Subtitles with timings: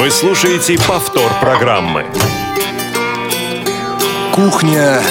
[0.00, 2.06] Вы слушаете повтор программы.
[4.34, 5.02] Кухня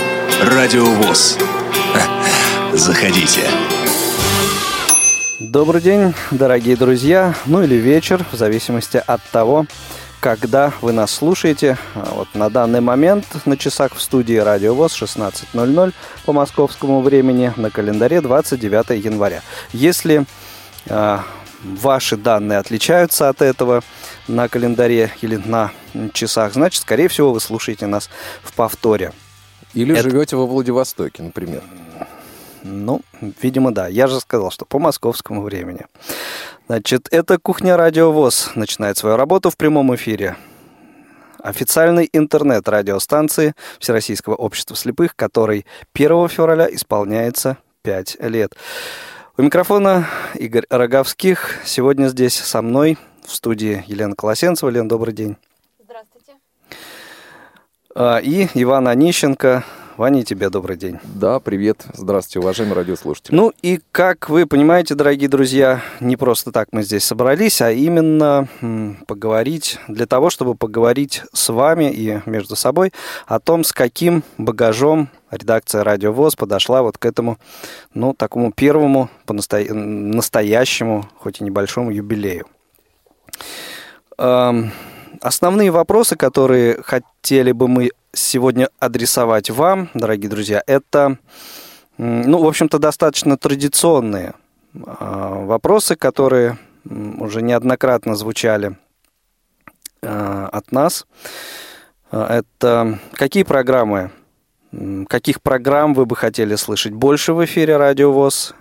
[0.41, 1.37] Радиовоз.
[2.73, 3.41] Заходите.
[5.39, 9.67] Добрый день, дорогие друзья, ну или вечер, в зависимости от того,
[10.21, 11.77] когда вы нас слушаете.
[11.93, 15.93] А вот на данный момент на часах в студии Радио ВОЗ 16.00
[16.25, 19.43] по московскому времени, на календаре 29 января.
[19.71, 20.25] Если
[20.87, 21.19] э,
[21.63, 23.83] ваши данные отличаются от этого
[24.29, 25.71] на календаре или на
[26.13, 28.09] часах, значит, скорее всего, вы слушаете нас
[28.43, 29.11] в повторе.
[29.73, 30.09] Или Это...
[30.09, 31.61] живете во Владивостоке, например.
[32.63, 33.01] Ну,
[33.41, 33.87] видимо, да.
[33.87, 35.85] Я же сказал, что по московскому времени.
[36.67, 40.35] Значит, это «Кухня Радио ВОЗ» начинает свою работу в прямом эфире.
[41.41, 48.55] Официальный интернет радиостанции Всероссийского общества слепых, которой 1 февраля исполняется 5 лет.
[49.37, 51.59] У микрофона Игорь Роговских.
[51.63, 52.97] Сегодня здесь со мной
[53.29, 54.69] в студии Елена Колосенцева.
[54.69, 55.37] Лен, добрый день.
[55.83, 56.33] Здравствуйте.
[57.95, 59.63] А, и Иван Онищенко,
[59.97, 60.97] Ваня, тебе добрый день.
[61.03, 61.85] Да, привет.
[61.93, 63.35] Здравствуйте, уважаемые радиослушатели.
[63.35, 68.47] Ну и как вы понимаете, дорогие друзья, не просто так мы здесь собрались, а именно
[69.07, 72.93] поговорить, для того, чтобы поговорить с вами и между собой
[73.27, 77.37] о том, с каким багажом редакция «Радио ВОЗ» подошла вот к этому,
[77.93, 82.47] ну, такому первому, по настоящему, хоть и небольшому юбилею.
[84.17, 91.17] Основные вопросы, которые хотели бы мы сегодня адресовать вам, дорогие друзья, это,
[91.97, 94.33] ну, в общем-то, достаточно традиционные
[94.73, 98.77] а, вопросы, которые уже неоднократно звучали
[100.01, 101.05] а, от нас.
[102.11, 104.11] А, это какие программы,
[105.07, 108.53] каких программ вы бы хотели слышать больше в эфире Радио ВОЗ?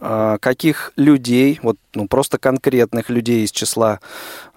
[0.00, 3.98] А, каких людей, вот ну, просто конкретных людей из числа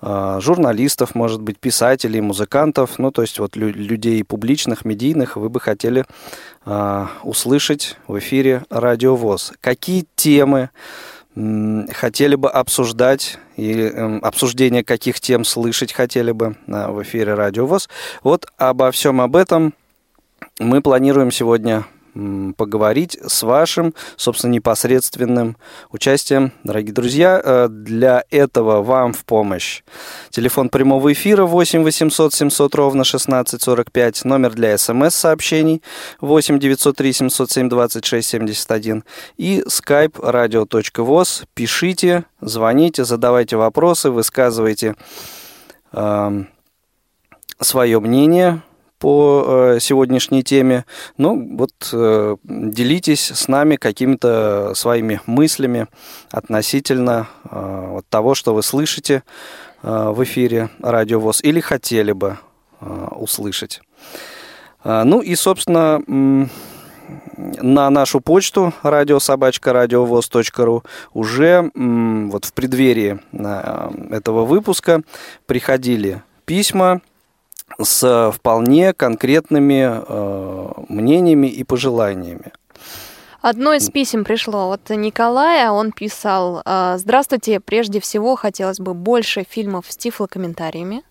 [0.02, 5.50] э, журналистов, может быть, писателей, музыкантов, ну, то есть вот лю- людей публичных, медийных вы
[5.50, 6.06] бы хотели
[6.66, 9.54] э, услышать в эфире Радио ВОЗ.
[9.62, 10.70] Какие темы
[11.34, 17.90] хотели бы обсуждать и э, обсуждение каких тем слышать хотели бы в эфире Радио ВОЗ.
[18.22, 19.74] Вот обо всем об этом
[20.60, 21.86] мы планируем сегодня
[22.58, 25.58] поговорить с вашим, собственно, непосредственным
[25.92, 26.52] участием.
[26.64, 29.84] Дорогие друзья, э, для этого вам в помощь
[30.30, 35.82] телефон прямого эфира 8 800 700 ровно 1645, номер для смс-сообщений
[36.20, 39.04] 8 903 707 26 71
[39.38, 41.46] и skype radio.voz.
[41.54, 44.96] Пишите, звоните, задавайте вопросы, высказывайте
[45.94, 46.44] э,
[47.60, 48.62] свое мнение
[49.02, 50.86] по э, сегодняшней теме.
[51.18, 55.88] Ну, вот э, делитесь с нами какими-то своими мыслями
[56.30, 59.24] относительно э, вот того, что вы слышите
[59.82, 62.38] в эфире Радио ВОЗ или хотели бы
[63.16, 63.82] услышать.
[64.84, 66.00] Ну и, собственно,
[67.38, 70.84] на нашу почту радиособачка.радиовоз.ру
[71.14, 73.20] уже вот в преддверии
[74.14, 75.02] этого выпуска
[75.48, 77.02] приходили письма
[77.80, 82.52] с вполне конкретными э, мнениями и пожеланиями.
[83.42, 85.72] Одно из писем пришло от Николая.
[85.72, 91.04] Он писал, «Э, «Здравствуйте, прежде всего хотелось бы больше фильмов с тифлокомментариями.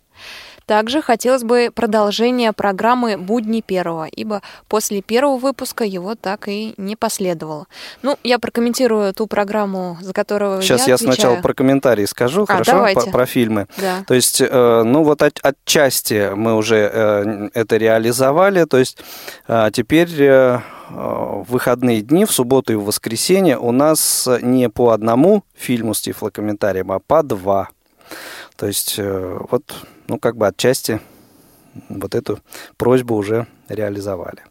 [0.71, 6.95] Также хотелось бы продолжения программы «Будни первого», ибо после первого выпуска его так и не
[6.95, 7.67] последовало.
[8.03, 12.47] Ну, я прокомментирую ту программу, за которую Сейчас я, я сначала про комментарии скажу, а,
[12.47, 13.01] хорошо, давайте.
[13.01, 13.67] про, про фильмы.
[13.79, 14.05] Да.
[14.07, 18.97] То есть, э, ну вот от, отчасти мы уже э, это реализовали, то есть
[19.49, 20.09] э, теперь
[20.89, 26.01] в выходные дни, в субботу и в воскресенье у нас не по одному фильму с
[26.01, 27.71] тифлокомментарием, а по два.
[28.57, 29.65] То есть вот
[30.10, 31.00] ну, как бы отчасти
[31.88, 32.41] вот эту
[32.76, 34.43] просьбу уже реализовали.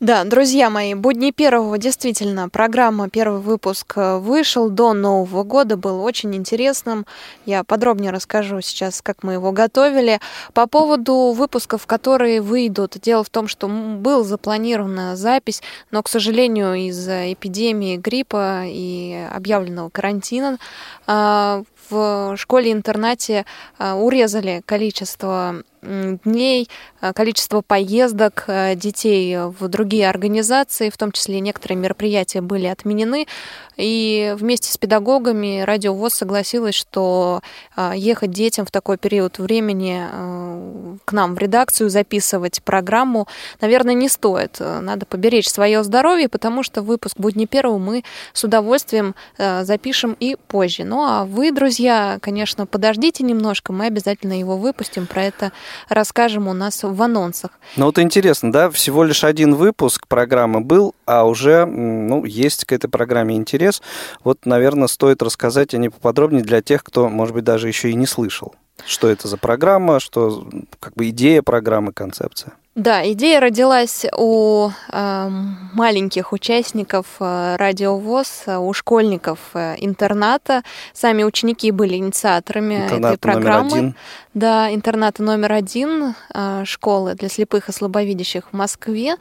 [0.00, 6.02] Да, друзья мои, будни первого действительно программа, первый выпуск э, вышел до Нового года, был
[6.02, 7.06] очень интересным.
[7.46, 10.20] Я подробнее расскажу сейчас, как мы его готовили.
[10.52, 16.74] По поводу выпусков, которые выйдут, дело в том, что был запланирована запись, но, к сожалению,
[16.88, 20.58] из-за эпидемии гриппа и объявленного карантина
[21.06, 23.44] а, в школе-интернате
[23.78, 25.54] а, урезали количество
[26.24, 26.68] дней,
[27.00, 33.26] а, количество поездок а, детей в другие организации, в том числе некоторые мероприятия были отменены.
[33.76, 37.40] И вместе с педагогами Радио ВОЗ согласилась, что
[37.92, 40.00] ехать детям в такой период времени
[41.04, 43.26] к нам в редакцию записывать программу,
[43.60, 44.60] наверное, не стоит.
[44.60, 50.84] Надо поберечь свое здоровье, потому что выпуск «Будни первого» мы с удовольствием запишем и позже.
[50.84, 55.50] Ну а вы, друзья, конечно, подождите немножко, мы обязательно его выпустим, про это
[55.88, 57.50] расскажем у нас в анонсах.
[57.76, 62.72] Ну вот интересно, да, всего лишь один выпуск программы был, а уже ну, есть к
[62.72, 63.82] этой программе интерес.
[64.22, 67.94] Вот, наверное, стоит рассказать о ней поподробнее для тех, кто, может быть, даже еще и
[67.94, 68.54] не слышал.
[68.86, 70.46] Что это за программа, что
[70.80, 72.52] как бы идея программы, концепция?
[72.74, 75.28] Да, идея родилась у э,
[75.74, 80.64] маленьких участников э, радиовоз, у школьников э, интерната.
[80.92, 83.70] Сами ученики были инициаторами Интернат этой программы.
[83.70, 83.96] Номер один.
[84.34, 89.14] Да, интерната номер один э, школы для слепых и слабовидящих в Москве.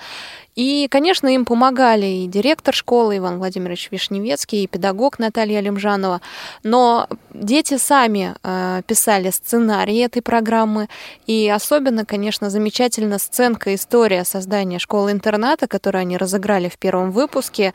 [0.56, 6.21] И, конечно, им помогали и директор школы Иван Владимирович Вишневецкий, и педагог Наталья Лемжанова.
[6.63, 10.89] Но дети сами э, писали сценарий этой программы.
[11.27, 17.74] И особенно, конечно, замечательно сценка история создания школы-интерната, которую они разыграли в первом выпуске.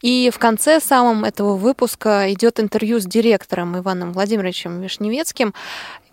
[0.00, 5.54] И в конце самом этого выпуска идет интервью с директором Иваном Владимировичем Вишневецким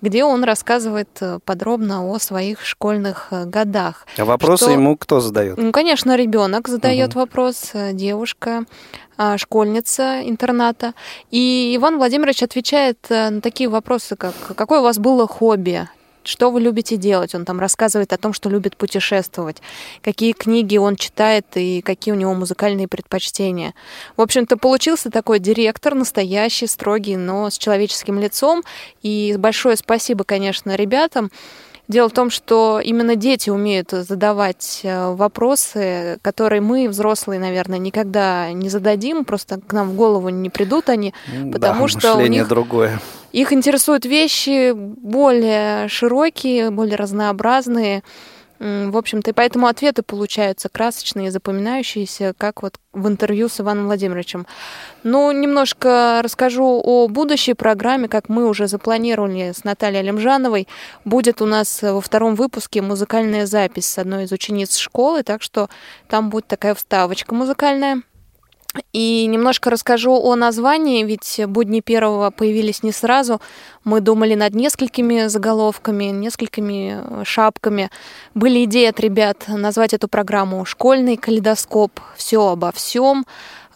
[0.02, 4.06] где он рассказывает э, подробно о своих школьных э, годах.
[4.18, 4.74] А вопросы что...
[4.74, 5.58] ему кто задает?
[5.58, 7.20] Ну, конечно, ребенок задает угу.
[7.20, 8.66] вопрос, э, девушка,
[9.18, 10.94] а, школьница интерната.
[11.30, 15.90] И Иван Владимирович отвечает на такие вопросы, как какое у вас было хобби,
[16.24, 17.34] что вы любите делать.
[17.36, 19.58] Он там рассказывает о том, что любит путешествовать,
[20.02, 23.74] какие книги он читает и какие у него музыкальные предпочтения.
[24.18, 28.64] В общем-то, получился такой директор, настоящий, строгий, но с человеческим лицом.
[29.02, 31.32] И большое спасибо, конечно, ребятам.
[31.90, 38.52] Дело в том, что именно дети умеют задавать э, вопросы, которые мы, взрослые, наверное, никогда
[38.54, 41.16] не зададим, просто к нам в голову не придут они,
[41.52, 43.02] потому да, что у них другое.
[43.32, 48.04] Их интересуют вещи более широкие, более разнообразные.
[48.60, 54.46] В общем-то, и поэтому ответы получаются красочные, запоминающиеся, как вот в интервью с Иваном Владимировичем.
[55.04, 60.68] Ну, немножко расскажу о будущей программе, как мы уже запланировали с Натальей Лемжановой.
[61.06, 65.70] Будет у нас во втором выпуске музыкальная запись с одной из учениц школы, так что
[66.10, 68.02] там будет такая вставочка музыкальная.
[68.94, 73.42] И немножко расскажу о названии, ведь «Будни первого» появились не сразу.
[73.84, 77.90] Мы думали над несколькими заголовками, несколькими э, шапками.
[78.36, 83.26] Были идеи от ребят назвать эту программу «Школьный калейдоскоп», «Все обо всем»,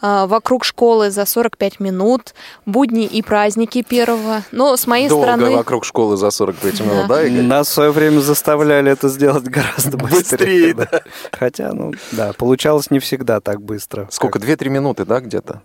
[0.03, 2.33] вокруг школы за 45 минут,
[2.65, 4.43] будни и праздники первого.
[4.51, 5.55] Но с моей Долго стороны...
[5.55, 7.43] вокруг школы за 45 минут, да, да Игорь?
[7.43, 10.19] Нас в свое время заставляли это сделать гораздо быстрее.
[10.19, 11.01] Быстрее, да.
[11.31, 14.07] Хотя, ну, да, получалось не всегда так быстро.
[14.11, 14.39] Сколько?
[14.39, 15.61] 2-3 минуты, да, где-то?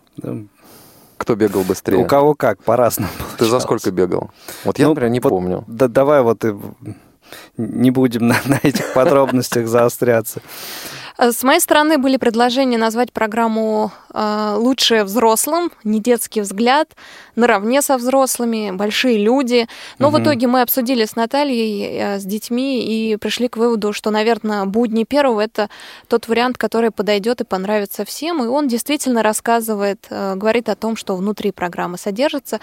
[1.19, 1.99] Кто бегал быстрее?
[1.99, 4.31] У кого как, по-разному Ты за сколько бегал?
[4.65, 5.65] Вот я, ну, например, не вот, помню.
[5.67, 6.55] Да давай вот и
[7.57, 10.41] не будем на, на этих подробностях заостряться.
[11.19, 16.91] С моей стороны были предложения назвать программу э, «Лучшее взрослым», не детский взгляд,
[17.37, 19.69] наравне со взрослыми, большие люди.
[19.99, 20.19] Но угу.
[20.19, 24.65] в итоге мы обсудили с Натальей, э, с детьми и пришли к выводу, что, наверное,
[24.65, 25.69] «Будни первого»— это
[26.09, 28.43] тот вариант, который подойдет и понравится всем.
[28.43, 32.61] И он действительно рассказывает, говорит о том, что внутри программы содержится.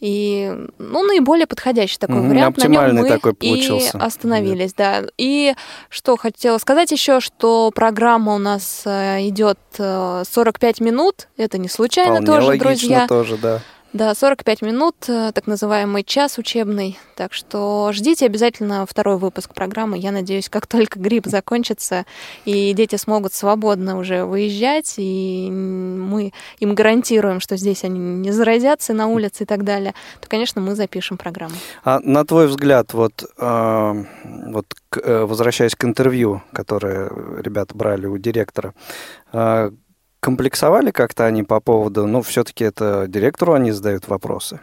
[0.00, 2.58] И, ну, наиболее подходящий такой mm, вариант.
[2.58, 3.96] Оптимальный на нем мы такой получился.
[3.96, 5.00] И остановились, да.
[5.00, 5.08] да.
[5.16, 5.54] И
[5.88, 11.28] что хотела сказать еще, что программа у нас э, идет 45 э, минут.
[11.36, 13.06] Это не случайно Вполне тоже, логично друзья.
[13.06, 13.60] тоже, да.
[13.96, 16.98] Да, 45 минут, э, так называемый час учебный.
[17.14, 19.96] Так что ждите обязательно второй выпуск программы.
[19.96, 22.04] Я надеюсь, как только грипп закончится,
[22.44, 28.92] и дети смогут свободно уже выезжать, и мы им гарантируем, что здесь они не заразятся
[28.92, 31.54] на улице и так далее, то, конечно, мы запишем программу.
[31.82, 34.04] А на твой взгляд, вот, э,
[34.48, 34.66] вот
[35.02, 38.74] э, возвращаясь к интервью, которое ребята брали у директора,
[40.20, 44.60] комплексовали как-то они по поводу, ну, все-таки это директору они задают вопросы?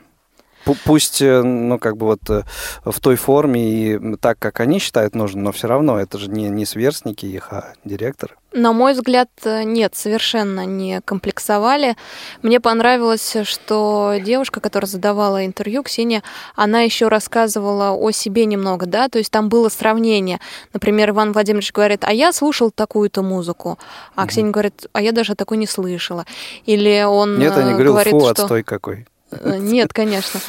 [0.85, 2.43] Пусть, э, ну, как бы вот э,
[2.85, 6.49] в той форме и так, как они считают нужным, но все равно это же не,
[6.49, 8.37] не сверстники их, а директор.
[8.53, 11.97] На мой взгляд, э, нет, совершенно не комплексовали.
[12.43, 16.23] Мне понравилось, что девушка, которая задавала интервью, Ксения,
[16.55, 20.39] она еще рассказывала о себе немного, да, то есть там было сравнение.
[20.71, 23.79] Например, Иван Владимирович говорит, а я слушал такую-то музыку,
[24.15, 24.29] а угу.
[24.29, 26.25] Ксения говорит, а я даже такой не слышала.
[26.65, 28.29] Или он Нет, я не говорил, говорит, фу, что...
[28.29, 29.07] отстой какой.
[29.41, 30.39] Э, нет, конечно.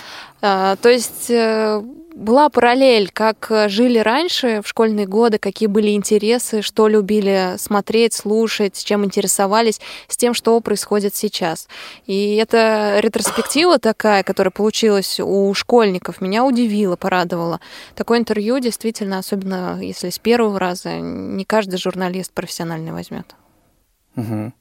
[0.43, 1.83] А, то есть э,
[2.15, 8.83] была параллель, как жили раньше в школьные годы, какие были интересы, что любили смотреть, слушать,
[8.85, 11.69] чем интересовались, с тем, что происходит сейчас.
[12.07, 17.61] И эта ретроспектива такая, которая получилась у школьников, меня удивила, порадовала.
[17.97, 23.35] Такое интервью действительно, особенно если с первого раза, не каждый журналист профессиональный возьмет.
[24.17, 24.53] Угу.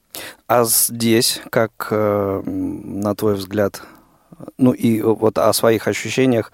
[0.48, 3.82] А здесь, как, э, на твой взгляд,
[4.58, 6.52] ну и вот о своих ощущениях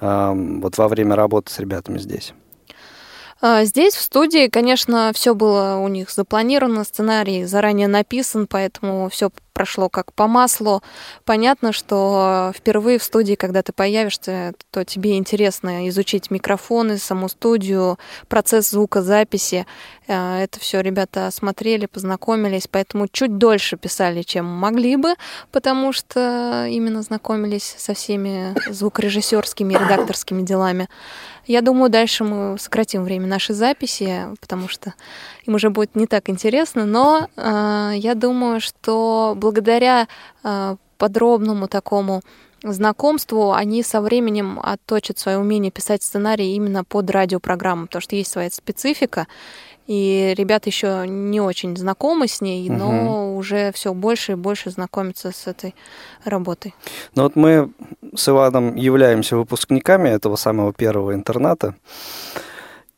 [0.00, 2.34] вот во время работы с ребятами здесь.
[3.44, 9.32] А, здесь, в студии, конечно, все было у них запланировано, сценарий заранее написан, поэтому все
[9.52, 10.82] прошло как по маслу.
[11.24, 17.98] Понятно, что впервые в студии, когда ты появишься, то тебе интересно изучить микрофоны, саму студию,
[18.28, 19.66] процесс звукозаписи.
[20.08, 25.14] А, это все ребята осмотрели, познакомились, поэтому чуть дольше писали, чем могли бы,
[25.50, 30.88] потому что именно знакомились со всеми звукорежиссерскими и редакторскими делами.
[31.46, 34.94] Я думаю, дальше мы сократим время нашей записи, потому что
[35.46, 40.08] им уже будет не так интересно, но э, я думаю, что благодаря
[40.44, 42.22] э, подробному такому
[42.62, 48.30] знакомству они со временем отточат свое умение писать сценарии именно под радиопрограмму, потому что есть
[48.30, 49.26] своя специфика,
[49.88, 52.78] и ребята еще не очень знакомы с ней, угу.
[52.78, 55.74] но уже все больше и больше знакомятся с этой
[56.24, 56.74] работой.
[57.16, 57.70] Ну вот мы
[58.14, 61.74] с Иваном являемся выпускниками этого самого первого интерната.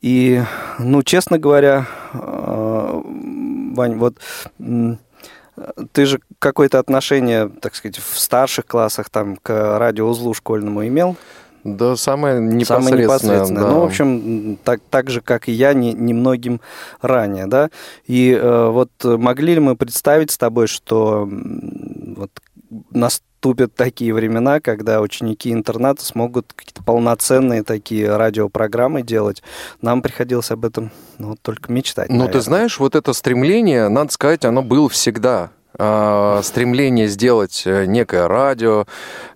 [0.04, 0.42] И,
[0.78, 3.02] ну, честно говоря, э,
[3.74, 4.18] Вань, вот
[5.92, 11.16] ты же какое-то отношение, так сказать, в старших классах там к радиоузлу школьному имел?
[11.64, 12.90] Да, самое непосредственное.
[12.90, 13.62] Самое непосредственное.
[13.62, 13.70] Да.
[13.70, 16.60] Ну, в общем, так, так же, как и я, не, немногим
[17.00, 17.70] ранее, да.
[18.06, 22.30] И э, вот могли ли мы представить с тобой, что вот
[23.44, 29.42] наступят такие времена, когда ученики интерната смогут какие-то полноценные такие радиопрограммы делать.
[29.82, 32.08] Нам приходилось об этом ну, только мечтать.
[32.08, 35.50] Ну, ты знаешь, вот это стремление, надо сказать, оно было всегда.
[35.76, 38.86] А, стремление сделать э, некое радио,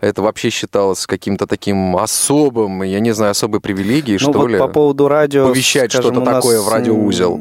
[0.01, 4.59] это вообще считалось каким-то таким особым, я не знаю, особой привилегией, ну, что вот ли?
[4.59, 5.49] по поводу радио...
[5.49, 7.41] Повещать что-то такое в радиоузел.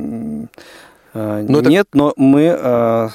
[1.13, 1.97] Э, ну, Нет, это...
[1.97, 3.09] но мы э,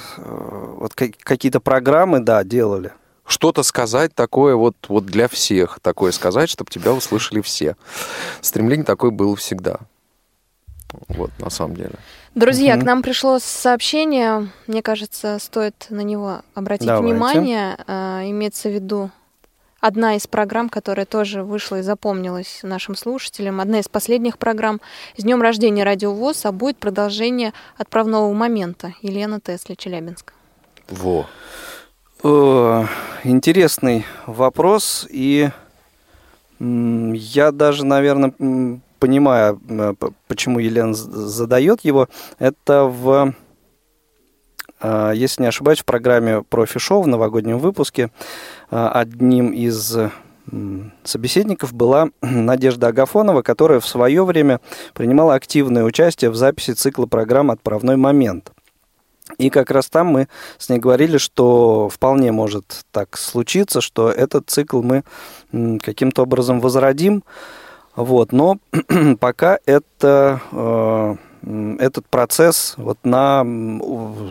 [0.79, 2.93] вот какие-то программы, да, делали.
[3.33, 7.75] Что-то сказать такое вот, вот для всех, такое сказать, чтобы тебя услышали все.
[8.41, 9.79] Стремление такое было всегда.
[11.07, 11.93] Вот, на самом деле.
[12.35, 12.81] Друзья, угу.
[12.81, 14.49] к нам пришло сообщение.
[14.67, 17.11] Мне кажется, стоит на него обратить Давайте.
[17.11, 17.75] внимание.
[17.87, 19.09] А, имеется в виду
[19.79, 24.79] одна из программ, которая тоже вышла и запомнилась нашим слушателям, одна из последних программ
[25.17, 28.93] с днем рождения Радиовоз, а будет продолжение отправного момента.
[29.01, 30.33] Елена Тесли, Челябинск.
[30.87, 31.25] Во.
[32.23, 32.85] О,
[33.25, 35.49] интересный вопрос, и
[36.57, 38.33] я даже, наверное,
[38.99, 39.93] понимаю, э,
[40.29, 42.07] почему Елена задает его,
[42.39, 43.33] это в,
[44.81, 48.09] э, если не ошибаюсь, в программе «Профи-шоу» в новогоднем выпуске
[48.71, 49.97] э, одним из
[51.03, 54.61] собеседников была Надежда Агафонова, которая в свое время
[54.93, 58.53] принимала активное участие в записи цикла программ «Отправной момент».
[59.37, 64.49] И как раз там мы с ней говорили, что вполне может так случиться, что этот
[64.49, 65.03] цикл мы
[65.79, 67.23] каким-то образом возродим,
[67.95, 68.57] вот, но
[69.19, 71.15] пока это, э,
[71.79, 73.45] этот процесс вот на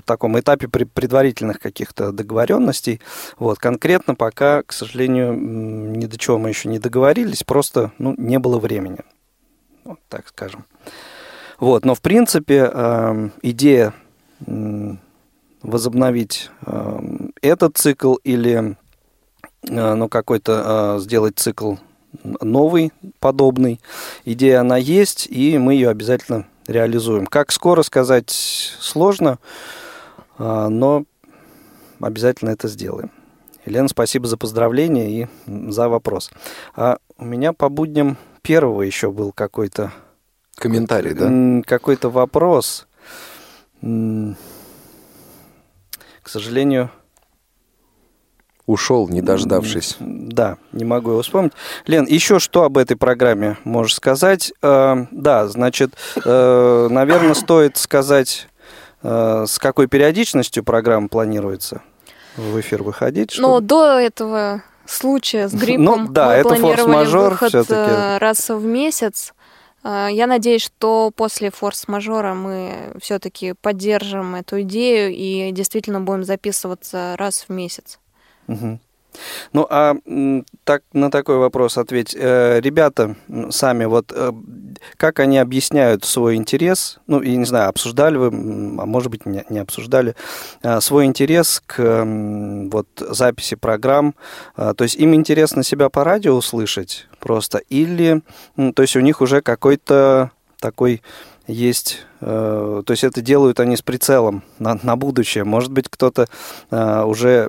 [0.04, 3.00] таком этапе предварительных каких-то договоренностей,
[3.38, 8.38] вот, конкретно пока, к сожалению, ни до чего мы еще не договорились, просто ну, не
[8.40, 9.00] было времени,
[9.84, 10.64] вот так скажем.
[11.60, 13.94] Вот, но в принципе э, идея
[15.62, 17.00] возобновить э,
[17.40, 18.76] этот цикл или
[19.62, 21.76] ну, какой-то сделать цикл
[22.40, 23.80] новый, подобный.
[24.24, 27.26] Идея она есть, и мы ее обязательно реализуем.
[27.26, 29.38] Как скоро сказать сложно,
[30.38, 31.04] но
[32.00, 33.10] обязательно это сделаем.
[33.64, 36.30] Елена, спасибо за поздравления и за вопрос.
[36.74, 39.92] А у меня по будням первого еще был какой-то...
[40.56, 41.62] Комментарий, да?
[41.64, 42.88] Какой-то вопрос.
[43.82, 44.36] К
[46.28, 46.90] сожалению,
[48.66, 49.96] ушел, не дождавшись.
[50.00, 51.52] Да, не могу его вспомнить.
[51.86, 54.52] Лен, еще что об этой программе можешь сказать?
[54.62, 58.48] Э, да, значит, э, наверное, стоит сказать,
[59.02, 61.82] э, с какой периодичностью программа планируется
[62.36, 63.32] в эфир выходить.
[63.32, 63.48] Чтобы...
[63.48, 68.64] Но до этого случая с гриппом ну, да, мы это планировали выход э, раз в
[68.64, 69.34] месяц.
[69.84, 77.14] Э, я надеюсь, что после форс-мажора мы все-таки поддержим эту идею и действительно будем записываться
[77.18, 77.98] раз в месяц.
[78.48, 78.78] Угу.
[79.52, 79.94] Ну, а
[80.64, 82.14] так, на такой вопрос ответь.
[82.18, 83.16] Э, ребята
[83.50, 84.32] сами, вот э,
[84.96, 89.44] как они объясняют свой интерес, ну, я не знаю, обсуждали вы, а может быть, не,
[89.48, 90.14] не обсуждали,
[90.62, 92.04] э, свой интерес к
[92.72, 94.14] вот записи программ,
[94.56, 98.22] то есть им интересно себя по радио услышать просто, или,
[98.74, 101.02] то есть у них уже какой-то такой
[101.46, 105.44] есть, то есть это делают они с прицелом на, на будущее.
[105.44, 106.28] Может быть, кто-то
[106.70, 107.48] э, уже,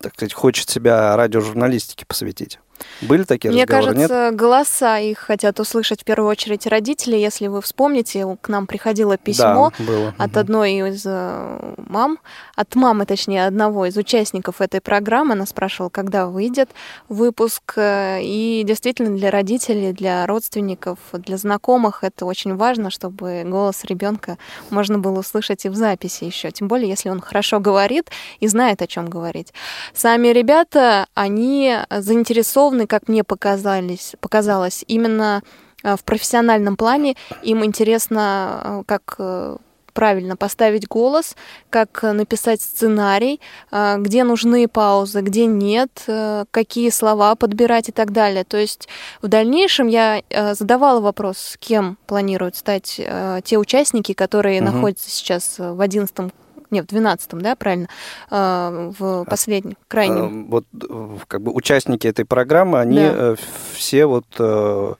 [0.00, 2.58] так сказать, хочет себя радиожурналистике посвятить.
[3.02, 3.94] Были такие Мне разговоры?
[3.94, 4.36] кажется, нет?
[4.36, 7.16] голоса их хотят услышать в первую очередь родители.
[7.16, 10.14] Если вы вспомните, к нам приходило письмо да, было.
[10.18, 12.18] от одной из э, мам,
[12.56, 15.32] от мамы, точнее, одного из участников этой программы.
[15.32, 16.70] Она спрашивала, когда выйдет
[17.08, 17.74] выпуск.
[17.76, 24.38] Э, и действительно для родителей, для родственников, для знакомых это очень важно, чтобы голос ребенка
[24.70, 26.50] можно было услышать и в записи еще.
[26.50, 29.52] Тем более, если он хорошо говорит и знает, о чем говорить.
[29.94, 35.42] Сами ребята, они заинтересованы как мне показались, показалось, именно
[35.82, 37.16] э, в профессиональном плане.
[37.42, 39.56] Им интересно, э, как э,
[40.00, 41.36] правильно поставить голос,
[41.68, 43.38] как написать сценарий,
[43.70, 48.44] э, где нужны паузы, где нет, э, какие слова подбирать и так далее.
[48.44, 48.88] То есть
[49.20, 52.98] в дальнейшем я э, задавала вопрос, с кем планируют стать
[53.44, 54.72] те участники, которые угу.
[54.72, 56.32] находятся сейчас в 11
[56.70, 57.88] не, в 12-м, да, правильно,
[58.30, 60.46] а, в а, последнем, крайнем.
[60.48, 63.12] А, вот э, как бы участники этой программы, они да.
[63.14, 63.36] Э,
[63.74, 64.94] все вот э,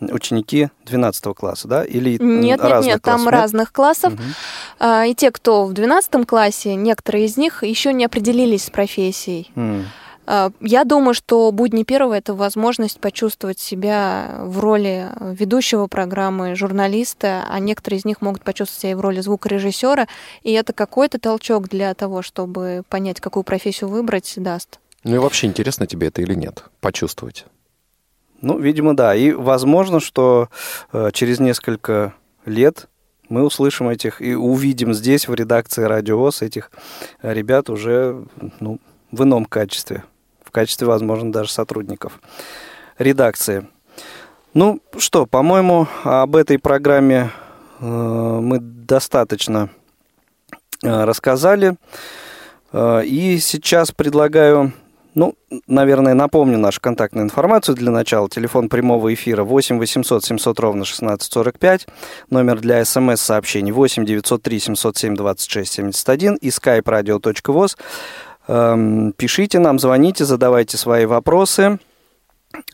[0.00, 3.30] ученики 12 класса, да, или Нет, нет, нет, там нет?
[3.30, 4.14] разных классов.
[4.14, 4.86] Угу.
[5.06, 9.50] И те, кто в 12 классе, некоторые из них еще не определились с профессией.
[9.54, 9.84] Угу.
[10.26, 17.44] А, я думаю, что будни первого это возможность почувствовать себя в роли ведущего программы, журналиста,
[17.48, 20.08] а некоторые из них могут почувствовать себя и в роли звукорежиссера,
[20.42, 24.80] и это какой-то толчок для того, чтобы понять, какую профессию выбрать, даст.
[25.04, 27.46] Ну и вообще интересно тебе это или нет, почувствовать?
[28.42, 29.14] Ну, видимо, да.
[29.14, 30.48] И возможно, что
[30.92, 32.14] э, через несколько
[32.44, 32.88] лет
[33.28, 36.70] мы услышим этих и увидим здесь, в редакции Радио ВОЗ, этих
[37.22, 38.24] ребят уже
[38.60, 38.78] ну,
[39.10, 40.04] в ином качестве
[40.56, 42.18] качестве, возможно, даже сотрудников
[42.96, 43.66] редакции.
[44.54, 47.30] Ну что, по-моему, об этой программе
[47.78, 49.68] э, мы достаточно
[50.82, 51.76] э, рассказали.
[52.72, 54.72] Э, и сейчас предлагаю,
[55.14, 55.34] ну,
[55.66, 58.30] наверное, напомню нашу контактную информацию для начала.
[58.30, 61.86] Телефон прямого эфира 8 800 700 ровно 1645.
[62.30, 67.76] Номер для смс-сообщений 8 903 707 26 71 и skype radio.voz.
[68.48, 71.78] Эм, пишите нам, звоните, задавайте свои вопросы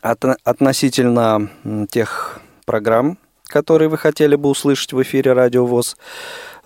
[0.01, 1.49] относительно
[1.89, 5.97] тех программ, которые вы хотели бы услышать в эфире Радио ВОЗ,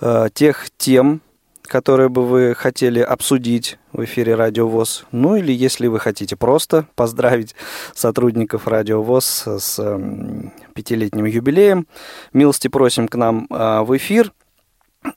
[0.02, 1.22] э, тех тем,
[1.64, 5.06] которые бы вы хотели обсудить в эфире Радио ВОЗ.
[5.12, 7.56] Ну или если вы хотите просто поздравить
[7.94, 11.88] сотрудников Радио ВОЗ с эм, пятилетним юбилеем,
[12.34, 14.34] милости просим к нам э, в эфир–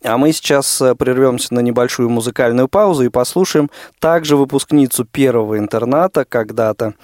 [0.03, 6.25] а мы сейчас э, прервемся на небольшую музыкальную паузу и послушаем также выпускницу первого интерната
[6.25, 6.95] когда-то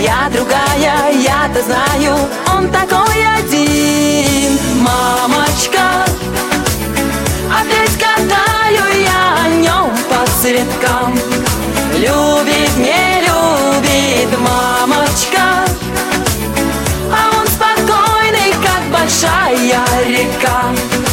[0.00, 2.16] я другая, я-то знаю,
[2.54, 4.58] он такой один.
[4.80, 6.04] Мамочка,
[7.50, 11.14] опять катаю я о нем по цветкам.
[11.94, 15.64] Любит, не любит мамочка,
[17.12, 21.09] а он спокойный, как большая река.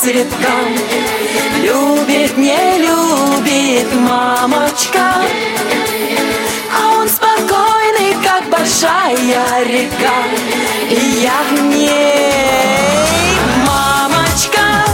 [0.00, 0.68] Цветкам.
[1.62, 5.16] Любит, не любит мамочка,
[6.74, 10.16] а он спокойный, как большая река.
[10.88, 12.32] И я в ней,
[13.66, 14.84] мамочка,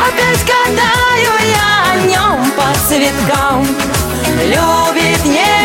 [0.00, 3.66] опять катаю я в нем по цветкам.
[4.44, 5.57] Любит, не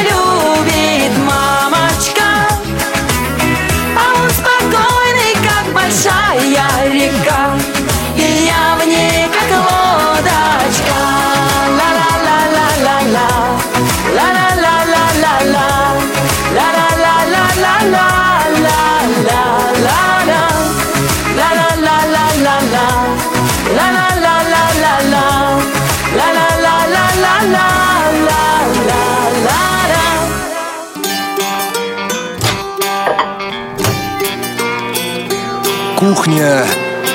[36.24, 36.66] Кухня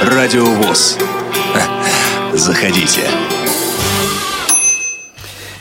[0.03, 0.99] Радиовоз.
[2.35, 3.09] Заходите.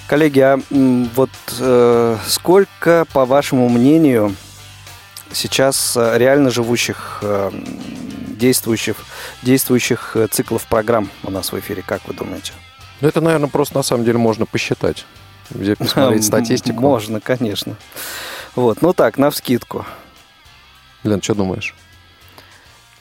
[0.05, 0.59] Коллеги, а
[1.15, 4.35] вот э, сколько, по вашему мнению,
[5.31, 7.51] сейчас э, реально живущих, э,
[8.37, 8.97] действующих,
[9.43, 12.51] действующих э, циклов программ у нас в эфире, как вы думаете?
[12.99, 15.05] Ну, это, наверное, просто на самом деле можно посчитать.
[15.51, 16.81] Взять, посмотреть статистику.
[16.81, 17.77] Можно, конечно.
[18.57, 19.85] Вот, ну так, на вскидку.
[21.05, 21.73] Лен, что думаешь?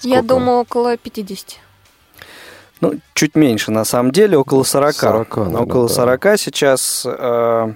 [0.06, 0.34] Я Сколько?
[0.34, 1.58] думаю, около 50.
[2.80, 4.92] Ну, чуть меньше, на самом деле, около 40.
[4.94, 5.94] 40, наверное, около да.
[5.94, 7.04] 40 сейчас.
[7.06, 7.74] э,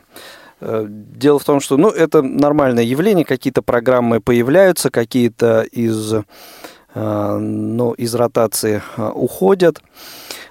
[0.61, 6.12] э, Дело в том, что, ну, это нормальное явление, какие-то программы появляются, какие-то из,
[6.95, 9.83] э, ну, из ротации э, уходят.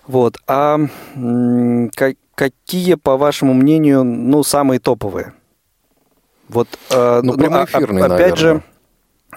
[0.07, 0.37] Вот.
[0.47, 0.79] А
[1.15, 5.31] м, ка- какие, по вашему мнению, ну, самые топовые?
[6.49, 8.63] Вот, э, Ну, а- прямоэфирные, а- опять же, наверное.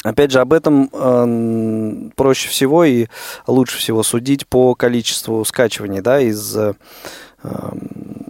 [0.02, 3.07] Опять же, об этом э, проще всего и
[3.46, 6.74] лучше всего судить по количеству скачиваний да, из э,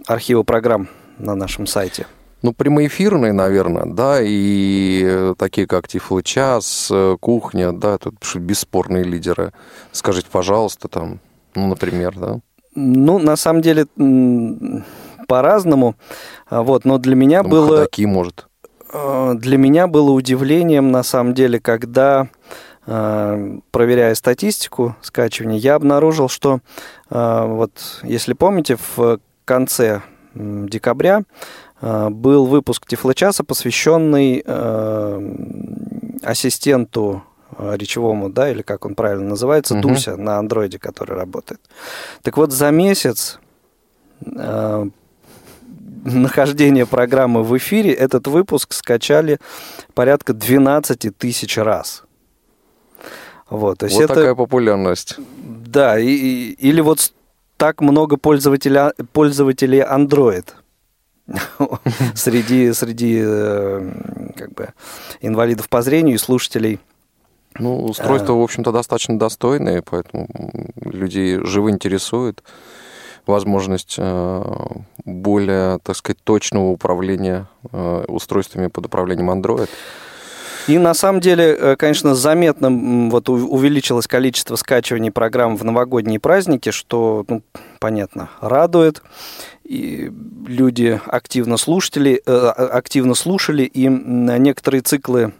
[0.05, 2.05] архива программ на нашем сайте.
[2.43, 9.53] Ну, прямоэфирные, наверное, да, и такие, как Тифло Час, э, Кухня, да, тут бесспорные лидеры.
[9.93, 11.19] Скажите, пожалуйста, там,
[11.55, 12.39] ну, например, да.
[12.75, 13.87] Ну, на самом деле,
[15.27, 15.95] по-разному.
[16.49, 17.77] А, Вот, но для меня Там было...
[17.77, 18.47] ходаки, может.
[18.93, 22.27] Э, Для меня было удивлением, на самом деле, когда,
[22.85, 26.59] э, проверяя статистику скачивания, я обнаружил, что,
[27.09, 27.71] э, вот,
[28.03, 30.01] если помните, в конце
[30.35, 31.23] декабря
[31.81, 34.39] был выпуск Тифлочаса, посвященный
[36.23, 37.23] ассистенту
[37.59, 39.81] речевому, да, или как он правильно называется, Мгм.
[39.81, 41.59] Дуся на андроиде, который работает.
[42.21, 43.37] Так вот, за месяц
[46.03, 49.39] нахождения программы в эфире этот выпуск скачали
[49.93, 52.03] порядка 12 тысяч раз.
[53.49, 55.17] Вот, то есть Вот это, такая популярность.
[55.37, 57.13] да, и, и- или вот
[57.57, 60.45] так много пользователя, пользователей Android
[62.15, 63.91] среди, среди э,
[64.35, 64.69] как бы
[65.21, 66.79] инвалидов по зрению и слушателей.
[67.59, 70.27] Ну, устройства, в общем-то, достаточно достойные, поэтому
[70.83, 72.43] людей живо интересует
[73.25, 74.43] возможность э,
[75.05, 79.69] более, так сказать, точного управления э, устройствами под управлением Android.
[80.67, 86.71] И на самом деле, э, конечно, заметно вот увеличилось количество скачиваний программ в новогодние праздники,
[86.71, 87.41] что, ну,
[87.79, 89.01] понятно, радует.
[89.65, 90.09] И
[90.47, 95.33] люди активно слушали, э, а- активно слушали, и некоторые циклы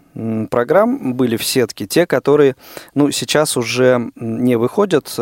[0.50, 2.54] программ были в сетке, те, которые,
[2.94, 5.12] ну, сейчас уже не выходят,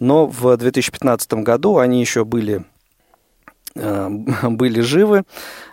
[0.00, 2.64] но в 2015 году они еще были
[3.76, 4.08] э,
[4.42, 5.22] были живы,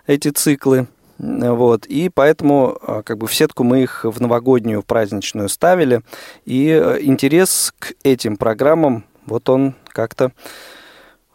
[0.06, 0.88] эти циклы.
[1.18, 6.04] Вот, и поэтому э, как бы в сетку мы их в новогоднюю, в праздничную ставили.
[6.46, 10.32] И э, интерес к этим программам, вот он как-то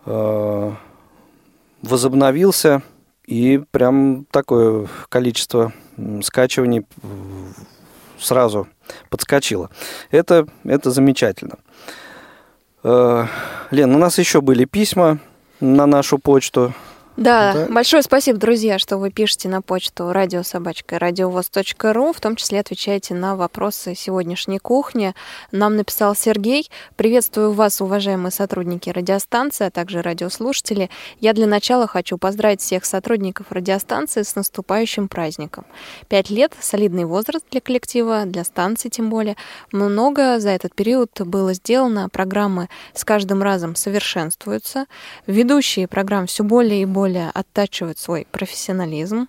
[0.07, 0.73] э,
[1.83, 2.83] возобновился.
[3.27, 5.73] И прям такое количество
[6.23, 6.85] скачиваний
[8.19, 8.69] сразу
[9.09, 9.71] подскочило.
[10.11, 11.55] Это, это замечательно.
[11.55, 12.02] Э,
[12.85, 15.19] Лен, у нас еще были письма
[15.61, 16.75] на нашу почту.
[17.17, 17.67] Да, Да.
[17.69, 23.37] большое спасибо, друзья, что вы пишете на почту радиособачка радиовоз.ру, в том числе отвечаете на
[23.37, 25.15] вопросы сегодняшней кухни.
[25.51, 26.71] Нам написал Сергей.
[26.97, 30.89] Приветствую вас, уважаемые сотрудники радиостанции, а также радиослушатели.
[31.21, 35.67] Я для начала хочу поздравить всех сотрудников радиостанции с наступающим праздником.
[36.09, 39.37] Пять лет– солидный возраст для коллектива, для станции тем более.
[39.71, 44.87] Много за этот период было сделано, программы с каждым разом совершенствуются.
[45.27, 49.29] Ведущие программ все более и более оттачивают свой профессионализм.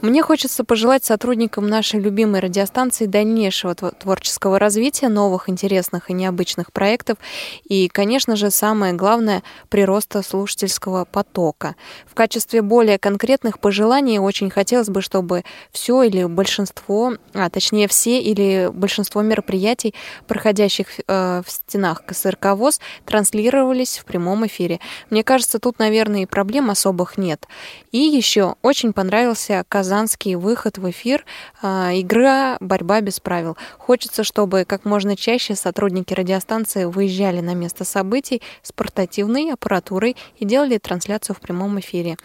[0.00, 6.72] Мне хочется пожелать сотрудникам нашей любимой радиостанции дальнейшего тво- творческого развития, новых интересных и необычных
[6.72, 7.18] проектов
[7.64, 11.76] и, конечно же, самое главное, прироста слушательского потока.
[12.06, 18.20] В качестве более конкретных пожеланий очень хотелось бы, чтобы все или большинство, а точнее все
[18.20, 19.94] или большинство мероприятий,
[20.26, 24.80] проходящих э, в стенах КСРК ВОЗ, транслировались в прямом эфире.
[25.10, 26.70] Мне кажется, тут, наверное, и проблем
[27.06, 27.46] особых нет.
[27.92, 31.24] И еще очень понравился казанский выход в эфир
[31.62, 33.56] а, игра «Борьба без правил».
[33.78, 40.44] Хочется, чтобы как можно чаще сотрудники радиостанции выезжали на место событий с портативной аппаратурой и
[40.44, 42.16] делали трансляцию в прямом эфире.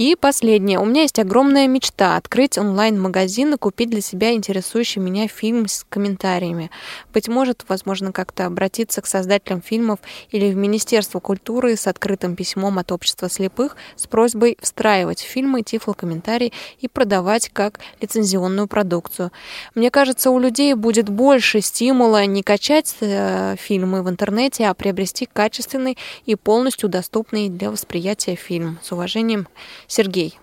[0.00, 0.78] И последнее.
[0.78, 5.84] У меня есть огромная мечта открыть онлайн-магазин и купить для себя интересующий меня фильм с
[5.90, 6.70] комментариями.
[7.12, 9.98] Быть может, возможно, как-то обратиться к создателям фильмов
[10.30, 15.60] или в Министерство культуры с открытым письмом от общества слепых с просьбой встраивать в фильмы
[15.60, 19.32] тифлокомментарии и продавать как лицензионную продукцию.
[19.74, 25.28] Мне кажется, у людей будет больше стимула не качать э, фильмы в интернете, а приобрести
[25.30, 28.78] качественный и полностью доступный для восприятия фильм.
[28.82, 29.46] С уважением,
[29.90, 30.38] Сергей.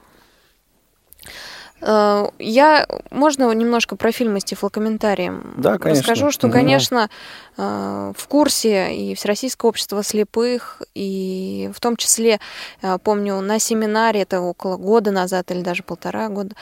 [1.81, 5.53] Э, Я, можно немножко про фильмы с тифлокомментарием?
[5.57, 6.01] Да, конечно.
[6.01, 7.09] Расскажу, что, конечно,
[7.55, 12.39] э, в курсе и Всероссийское общество слепых, и в том числе,
[12.81, 16.55] э, помню, на семинаре, это около года назад или даже полтора года,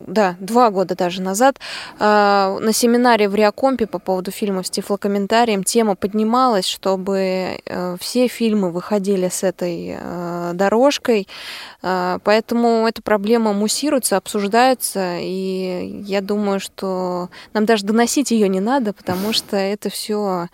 [0.00, 1.58] да, два года даже назад,
[1.98, 8.28] э, на семинаре в Реакомпе по поводу фильмов с тифлокомментарием тема поднималась, чтобы э, все
[8.28, 11.28] фильмы выходили с этой э, дорожкой,
[11.84, 18.60] Э, поэтому эта проблема муссируется, обсуждается, и я думаю, что нам даже доносить ее не
[18.60, 20.48] надо, потому что это все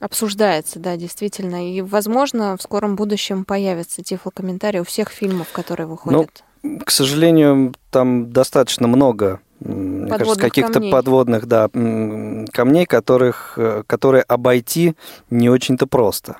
[0.00, 1.72] обсуждается, да, действительно.
[1.74, 6.44] И, возможно, в скором будущем появятся тифлокомментарии у всех фильмов, которые выходят.
[6.84, 10.92] К сожалению, там достаточно много мне кажется, каких-то камней.
[10.92, 14.94] подводных да, камней, которых, э, которые обойти
[15.30, 16.36] не очень-то просто.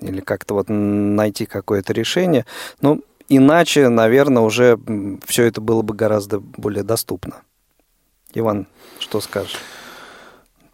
[0.00, 2.46] Или как-то вот найти какое-то решение.
[2.80, 4.78] Ну, иначе, наверное, уже
[5.26, 7.42] все это было бы гораздо более доступно.
[8.32, 8.66] Иван,
[8.98, 9.56] что скажешь?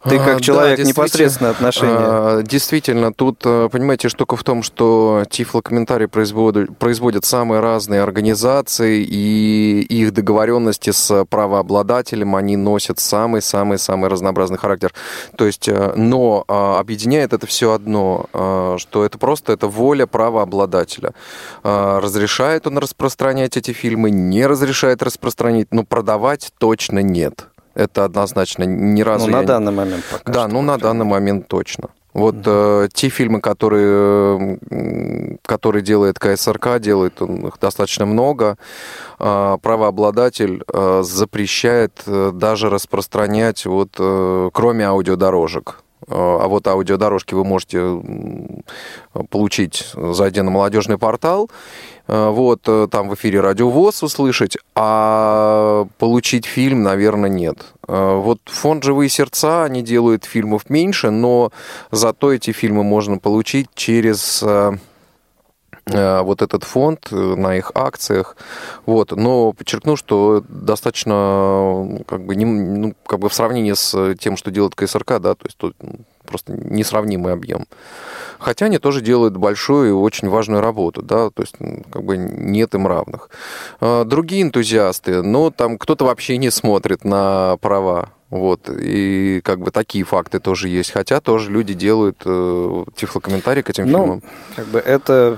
[0.07, 1.03] Ты А, как да, человек действительно.
[1.05, 1.95] непосредственное отношение.
[1.97, 9.01] А, Действительно, тут, э, понимаете, штука в том, что тифлокомментарии производят, производят самые разные организации,
[9.01, 14.93] и их договоренности с правообладателем, они носят самый-самый-самый разнообразный характер.
[15.37, 20.05] То есть, э, но а, объединяет это все одно, а, что это просто это воля
[20.05, 21.13] правообладателя.
[21.63, 27.47] А, Разрешает он распространять эти фильмы, не разрешает распространить, но продавать точно нет.
[27.75, 31.89] Это однозначно ни разу ну, на данный момент пока да, ну на данный момент точно.
[32.13, 34.59] Вот э, те фильмы, которые,
[35.43, 38.57] которые делает КСРК, делает он их достаточно много.
[39.19, 45.83] Э, правообладатель э, запрещает э, даже распространять, вот, э, кроме аудиодорожек.
[46.07, 48.01] А вот аудиодорожки вы можете
[49.29, 51.49] получить, зайдя на молодежный портал.
[52.07, 57.57] Э, Вот, э, там в эфире Радио ВОЗ услышать, а получить фильм, наверное, нет.
[57.87, 61.51] Э, Вот фонд «Живые сердца», они делают фильмов меньше, но
[61.91, 64.43] зато эти фильмы можно получить через
[65.85, 68.37] вот этот фонд э, на их акциях.
[68.85, 69.11] Вот.
[69.11, 74.37] Но подчеркну, что достаточно э, как бы, не, ну, как бы в сравнении с тем,
[74.37, 75.75] что делает КСРК, да, то есть тут
[76.25, 77.65] просто несравнимый объем.
[78.39, 81.55] Хотя они тоже делают большую и очень важную работу, да, то есть
[81.91, 83.29] как бы нет им равных.
[83.79, 90.03] Другие энтузиасты, ну, там кто-то вообще не смотрит на права, вот, и как бы такие
[90.03, 94.23] факты тоже есть, хотя тоже люди делают э, тифлокомментарии к этим Ну, фильмам.
[94.55, 95.37] Как бы это...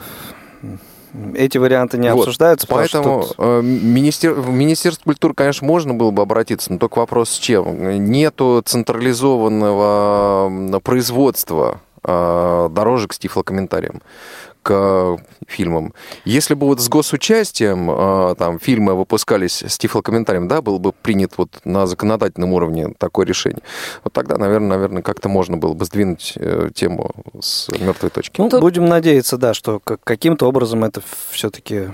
[1.33, 4.33] Эти варианты не Вот, обсуждаются, что Поэтому тут- э, министер...
[4.33, 8.03] в Министерство культуры, конечно, можно было бы обратиться, но только вопрос с чем?
[8.05, 14.01] Нету централизованного производства э, дорожек с тифлокомментарием.
[14.65, 15.93] К фильмам.
[16.25, 21.33] Если бы вот с госучастием э, там фильмы выпускались с тифлокомментарием, да, был бы принят
[21.37, 23.61] вот на законодательном уровне такое решение,
[24.03, 28.41] вот тогда, наверное, наверное, как-то можно было бы сдвинуть э, тему с мертвой точки.
[28.41, 31.89] Ну, Тут- будем надеяться, да, что как- каким-то образом это все-таки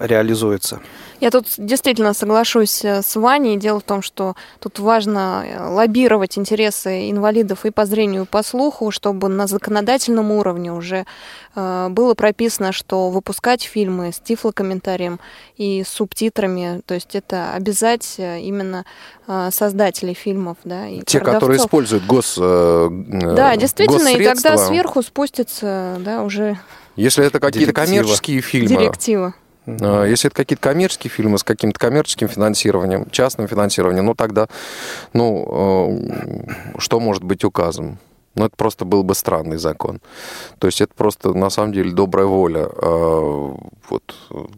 [0.00, 0.80] реализуется.
[1.22, 3.56] Я тут действительно соглашусь э, с Ваней.
[3.56, 8.42] Дело в том, что тут важно э, лоббировать интересы инвалидов и по зрению, и по
[8.42, 11.06] слуху, чтобы на законодательном уровне уже
[11.54, 15.20] э, было прописано, что выпускать фильмы с тифлокомментарием
[15.56, 18.84] и с субтитрами, то есть это обязать именно
[19.52, 21.66] создателей фильмов, да, и Те, которые продавцов.
[21.66, 26.58] используют гос, Да, действительно, и тогда сверху спустится, да, уже
[26.96, 29.34] Если это какие-то коммерческие фильмы, директива.
[29.66, 34.48] А, Если это какие-то коммерческие фильмы с каким-то коммерческим финансированием, частным финансированием, ну тогда,
[35.12, 37.98] ну, э, что может быть указом?
[38.34, 40.00] Ну, это просто был бы странный закон.
[40.58, 43.52] То есть это просто, на самом деле, добрая воля э,
[43.90, 44.14] вот,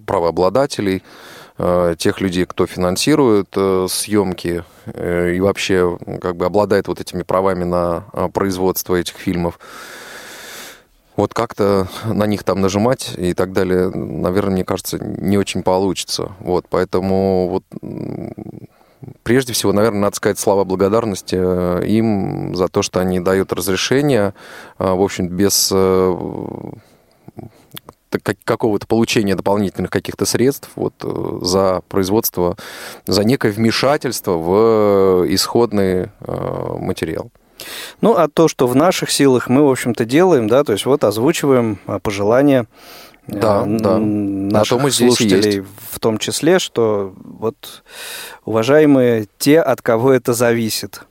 [0.06, 1.02] правообладателей,
[1.58, 7.22] э, тех людей, кто финансирует э, съемки э, и вообще как бы обладает вот этими
[7.22, 9.58] правами на э, производство этих фильмов.
[11.16, 16.32] Вот как-то на них там нажимать и так далее, наверное, мне кажется, не очень получится.
[16.40, 17.64] Вот, поэтому вот
[19.22, 24.34] прежде всего, наверное, надо сказать слова благодарности э, им за то, что они дают разрешение,
[24.78, 26.16] э, в общем, без э,
[28.44, 30.94] какого-то получения дополнительных каких-то средств вот,
[31.42, 32.56] за производство,
[33.06, 37.32] за некое вмешательство в исходный материал.
[38.00, 41.04] Ну, а то, что в наших силах мы, в общем-то, делаем, да, то есть вот
[41.04, 42.66] озвучиваем а, пожелания
[43.26, 43.98] э, Да, да.
[43.98, 45.68] наших На то слушателей, есть.
[45.90, 47.82] в том числе, что вот,
[48.44, 51.02] уважаемые, те, от кого это зависит,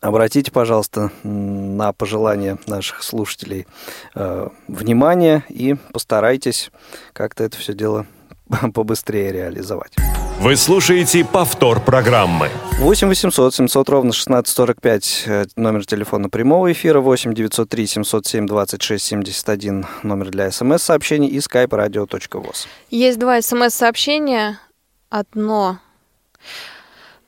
[0.00, 3.66] обратите, пожалуйста, на пожелания наших слушателей
[4.14, 6.70] э, внимание и постарайтесь
[7.12, 8.06] как-то это все дело
[8.74, 9.92] побыстрее реализовать.
[10.40, 12.48] Вы слушаете повтор программы.
[12.78, 19.86] 8 800 700 ровно 1645 э, номер телефона прямого эфира, 8 903 707 26 71
[20.02, 22.66] номер для смс-сообщений и skype radio.voz.
[22.90, 24.58] Есть два смс-сообщения.
[25.10, 25.78] Одно.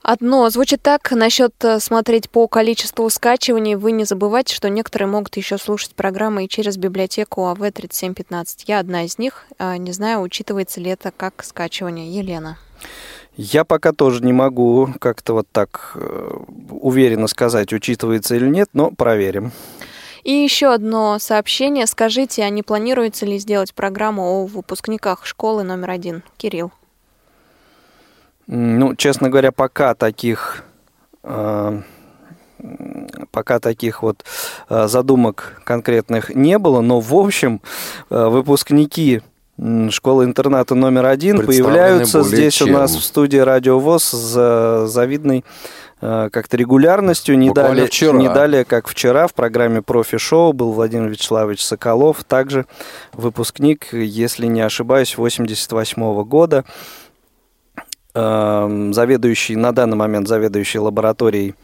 [0.03, 1.09] Одно звучит так.
[1.11, 6.43] Насчет э, смотреть по количеству скачиваний, вы не забывайте, что некоторые могут еще слушать программы
[6.43, 8.65] и через библиотеку АВ 3715.
[8.67, 9.45] Я одна из них.
[9.59, 12.13] А, Не знаю, учитывается ли это как скачивание.
[12.13, 12.57] Елена.
[13.37, 16.37] Я пока тоже не могу как-то вот так э,
[16.69, 19.53] уверенно сказать, учитывается или нет, но проверим.
[20.25, 21.87] И еще одно сообщение.
[21.87, 26.23] Скажите, а не планируется ли сделать программу о выпускниках школы номер один?
[26.35, 26.73] Кирилл.
[28.47, 30.63] Ну, честно говоря, пока таких
[31.23, 31.81] э,
[33.31, 34.23] пока таких вот
[34.69, 37.61] э, задумок конкретных не было, но в общем
[38.09, 39.21] э, выпускники
[39.89, 42.73] школы-интерната номер один появляются здесь у чем.
[42.73, 45.45] нас в студии Радио ВОЗ с завидной
[46.01, 47.37] как-то регулярностью.
[47.37, 48.17] Не Буквально далее, вчера.
[48.17, 52.65] не далее, как вчера в программе «Профи-шоу» был Владимир Вячеславович Соколов, также
[53.13, 56.65] выпускник, если не ошибаюсь, 88 года эм,
[58.13, 61.55] заведующий, на данный момент заведующий лабораторией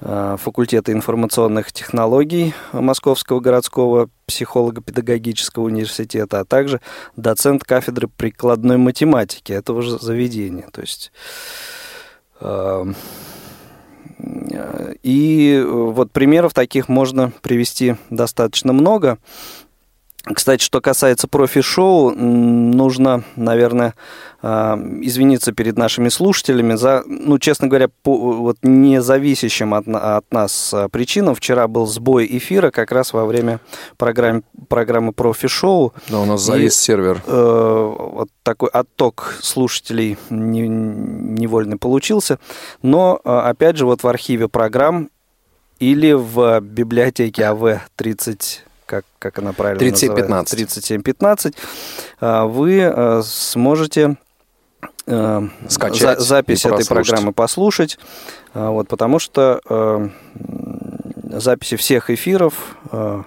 [0.00, 6.80] э, факультета информационных технологий Московского городского психолого-педагогического университета, а также
[7.16, 10.68] доцент кафедры прикладной математики этого же заведения.
[10.72, 11.10] То есть
[12.40, 12.94] эм,
[14.18, 19.18] э, и вот примеров таких можно привести достаточно много.
[20.22, 23.94] Кстати, что касается профи-шоу, нужно, наверное,
[24.42, 30.74] а, извиниться перед нашими слушателями за, ну, честно говоря, по вот независящим от, от нас
[30.74, 31.34] а, причинам.
[31.34, 33.60] Вчера был сбой эфира как раз во время
[33.96, 35.94] программ, программы профи-шоу.
[36.08, 37.22] Да, у нас И- завис сервер.
[37.26, 42.38] Э, вот такой отток слушателей не- невольно получился.
[42.82, 45.08] Но, э, опять же, вот в архиве программ
[45.78, 48.58] или в библиотеке АВ-30,
[48.90, 50.28] как, как она правильно 3715.
[50.28, 50.56] называется?
[50.56, 51.54] 3715,
[52.20, 54.16] э, вы э, сможете
[55.06, 57.98] э, Скачать за- запись этой программы послушать,
[58.54, 60.08] э, вот, потому что э,
[61.38, 62.54] записи всех эфиров
[62.90, 63.22] э,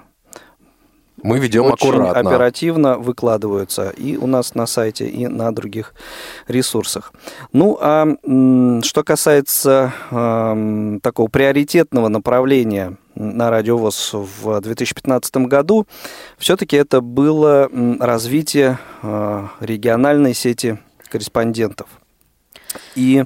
[1.23, 2.19] Мы ведем очень аккуратно.
[2.29, 5.93] оперативно выкладываются и у нас на сайте, и на других
[6.49, 7.13] ресурсах.
[7.53, 8.05] Ну, а
[8.83, 15.87] что касается ам, такого приоритетного направления на радиовоз в 2015 году,
[16.37, 21.87] все-таки это было развитие а, региональной сети корреспондентов.
[22.95, 23.23] И,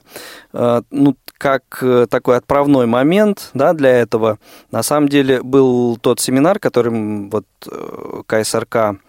[0.53, 4.39] э, ну, как э, такой отправной момент да, для этого,
[4.71, 8.99] на самом деле был тот семинар, который вот э, КСРК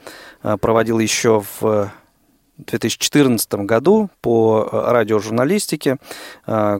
[0.42, 1.90] э, проводил еще в
[2.58, 5.96] 2014 году по радиожурналистике,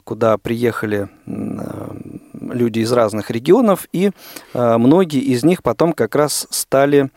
[0.05, 4.11] куда приехали люди из разных регионов, и
[4.55, 7.11] многие из них потом как раз стали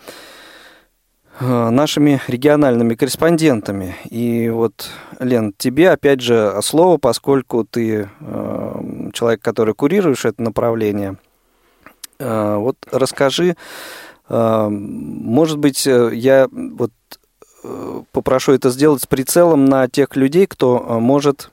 [1.44, 3.96] Э, нашими региональными корреспондентами.
[4.10, 4.90] И вот,
[5.20, 11.18] Лен, тебе опять же слово, поскольку ты э, человек, который курируешь это направление.
[12.20, 13.56] Э, вот расскажи,
[14.30, 16.92] может быть, я вот
[18.12, 21.52] попрошу это сделать с прицелом на тех людей, кто может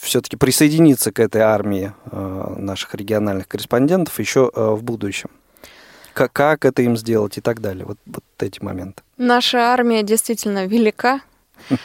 [0.00, 5.30] все-таки присоединиться к этой армии наших региональных корреспондентов еще в будущем
[6.12, 7.84] как, как это им сделать и так далее.
[7.84, 9.02] Вот, вот эти моменты.
[9.16, 11.20] Наша армия действительно велика.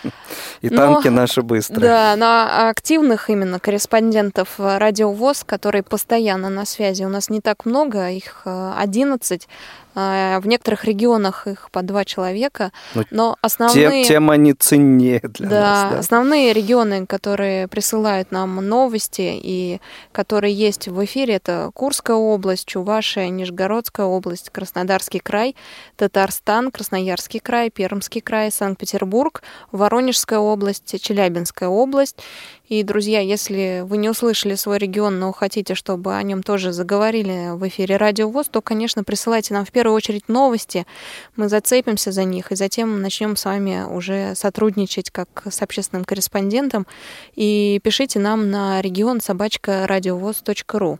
[0.61, 1.81] И танки наши быстрые.
[1.81, 8.09] Да, на активных именно корреспондентов радиовоз, которые постоянно на связи, у нас не так много,
[8.09, 9.47] их 11.
[9.97, 14.03] А, в некоторых регионах их по два человека, ну, но основные...
[14.03, 15.91] Тем, тем они ценнее для да, нас.
[15.93, 19.79] Да, основные регионы, которые присылают нам новости и
[20.11, 25.55] которые есть в эфире, это Курская область, Чувашия, Нижегородская область, Краснодарский край,
[25.95, 32.17] Татарстан, Красноярский край, Пермский край, Санкт-Петербург, Воронежская область, Челябинская область.
[32.67, 37.55] И, друзья, если вы не услышали свой регион, но хотите, чтобы о нем тоже заговорили
[37.55, 40.87] в эфире Радио ВОЗ, то, конечно, присылайте нам в первую очередь новости.
[41.35, 46.87] Мы зацепимся за них, и затем начнем с вами уже сотрудничать как с общественным корреспондентом.
[47.35, 50.99] И пишите нам на регион собачка радиовоз.ру.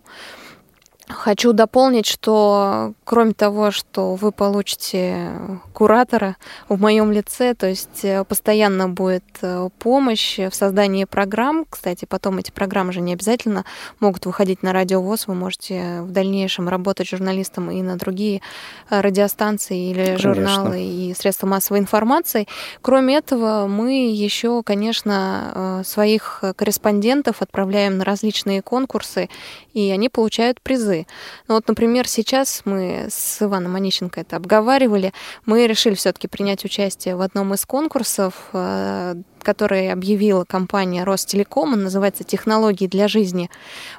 [1.08, 5.30] Хочу дополнить, что кроме того, что вы получите
[5.72, 6.36] куратора
[6.68, 11.68] в моем лице, то есть э, постоянно будет э, помощь в создании программ.
[11.70, 13.66] Кстати, потом эти программы же не обязательно
[13.99, 15.28] могут выходить на радиовоз.
[15.28, 18.41] Вы можете в дальнейшем работать журналистом и на другие
[18.89, 20.34] э, радиостанции или конечно.
[20.34, 22.47] журналы и средства массовой информации.
[22.82, 29.30] Кроме этого, мы еще, конечно, своих корреспондентов отправляем на различные конкурсы,
[29.74, 31.08] и они получают призы призы.
[31.48, 35.14] Ну вот, например, сейчас мы с Иваном Онищенко это обговаривали,
[35.46, 39.16] мы решили все-таки принять участие в одном из конкурсов э,
[39.46, 43.50] который объявила компания Ростелеком, он называется «Технологии для жизни.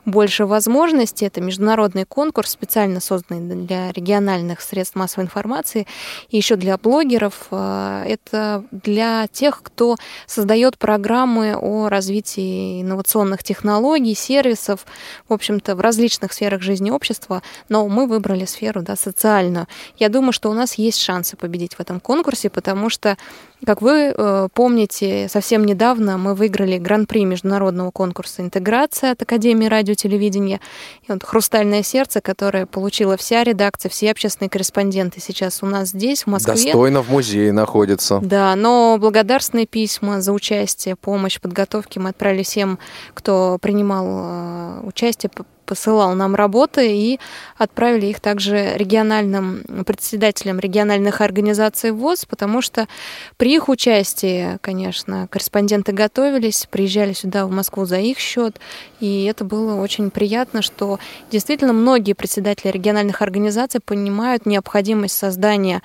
[0.05, 1.25] Больше возможностей».
[1.25, 5.87] Это международный конкурс, специально созданный для региональных средств массовой информации
[6.29, 7.47] и еще для блогеров.
[7.51, 14.85] Э, это для тех, кто создает программы о развитии инновационных технологий, сервисов,
[15.29, 19.69] в общем-то, в различных сферах жизни общества, но мы выбрали сферу да, социальную.
[19.97, 23.17] Я думаю, что у нас есть шансы победить в этом конкурсе, потому что
[23.65, 29.95] как вы э, помните, совсем недавно мы выиграли гран-при международного конкурса «Интеграция» от Академии радио
[29.95, 30.61] и телевидения.
[31.09, 36.25] И вот «Хрустальное сердце», которое получила вся редакция, все общественные корреспонденты сейчас у нас здесь,
[36.25, 36.55] в Москве.
[36.55, 38.21] Достойно в музее находится.
[38.23, 42.79] Да, но благодарственные письма за участие, помощь, подготовки мы отправили всем,
[43.15, 45.31] кто принимал э, участие
[45.67, 47.21] посылал нам работы и
[47.57, 52.89] отправили их также региональным председателям региональных организаций ВОЗ, потому что
[53.37, 58.59] при их участии, конечно, корреспонденты готовились, приезжали сюда, в Москву за их счет,
[59.01, 60.99] и это было очень приятно, что
[61.31, 65.83] действительно многие председатели региональных организаций понимают необходимость создания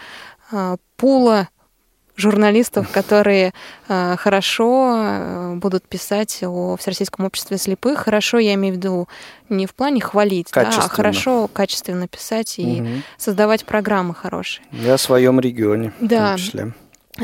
[0.52, 1.50] а, пула
[2.22, 3.54] журналистов, которые
[3.88, 8.00] э, хорошо э, будут писать о Всероссийском обществе слепых.
[8.00, 9.10] Хорошо, я имею в виду
[9.50, 12.90] не в плане хвалить, да, а хорошо, качественно писать и угу.
[13.18, 14.66] создавать программы хорошие.
[14.72, 16.26] Я о своем регионе да.
[16.26, 16.74] в том числе.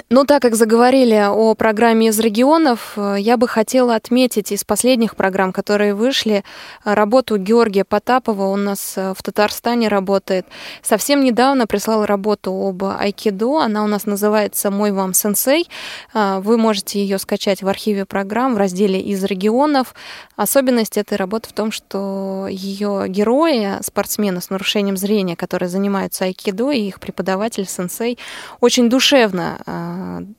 [0.10, 5.16] Ну, так как заговорили о программе из регионов, э, я бы хотела отметить из последних
[5.16, 6.44] программ, которые вышли,
[6.84, 8.48] э, работу Георгия Потапова.
[8.48, 10.46] Он у нас э, в Татарстане работает.
[10.82, 13.62] Совсем недавно прислал работу об айкидо.
[13.62, 15.70] Она у нас называется «Мой вам сенсей».
[16.14, 19.96] Вы можете ее скачать в архиве программ в разделе «Из регионов».
[20.36, 26.72] Особенность этой работы в том, что ее герои, спортсмены с нарушением зрения, которые занимаются айкидо,
[26.72, 28.18] и их преподаватель, сенсей,
[28.60, 29.58] очень душевно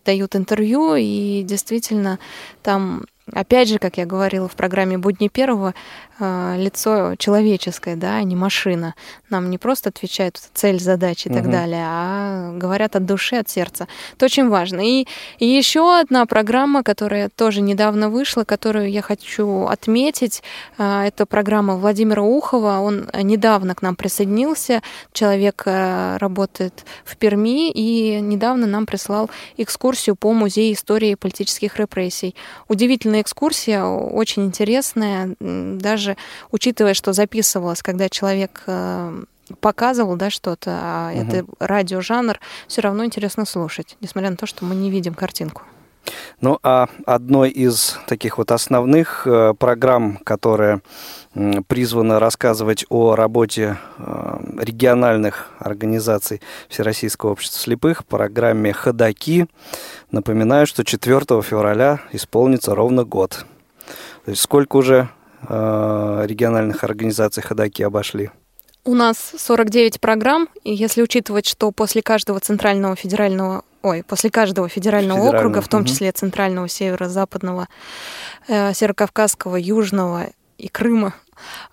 [0.05, 2.19] дают интервью, и действительно
[2.63, 5.75] там Опять же, как я говорила в программе «Будни первого»,
[6.21, 8.95] а, лицо человеческое, да, а не машина.
[9.31, 11.39] Нам не просто отвечают цель, задачи и угу.
[11.39, 13.87] так далее, а говорят от души, от сердца.
[14.17, 14.81] Это очень важно.
[14.81, 15.07] И,
[15.39, 20.43] и еще одна программа, которая тоже недавно вышла, которую я хочу отметить,
[20.77, 22.79] а, это программа Владимира Ухова.
[22.81, 24.83] Он недавно к нам присоединился.
[25.13, 32.35] Человек э, работает в Перми и недавно нам прислал экскурсию по музею истории политических репрессий.
[32.67, 36.17] Удивительный определенная экскурсия, очень интересная, даже
[36.51, 39.25] учитывая, что записывалась, когда человек э,
[39.61, 41.21] показывал, да, что-то, а угу.
[41.21, 45.63] это радиожанр, все равно интересно слушать, несмотря на то, что мы не видим картинку.
[46.41, 50.81] Ну, а одной из таких вот основных э, программ, которая
[51.67, 59.47] призвана рассказывать о работе э, региональных организаций Всероссийского общества слепых, программе «Ходоки».
[60.11, 63.45] Напоминаю, что 4 февраля исполнится ровно год.
[64.25, 65.09] То есть сколько уже
[65.43, 68.31] э, региональных организаций «Ходоки» обошли?
[68.89, 74.67] У нас 49 программ, и если учитывать, что после каждого центрального федерального ой, после каждого
[74.67, 75.89] федерального, федерального округа, в том угу.
[75.89, 77.69] числе центрального, северо-западного,
[78.47, 81.13] э, северокавказского, южного и Крыма,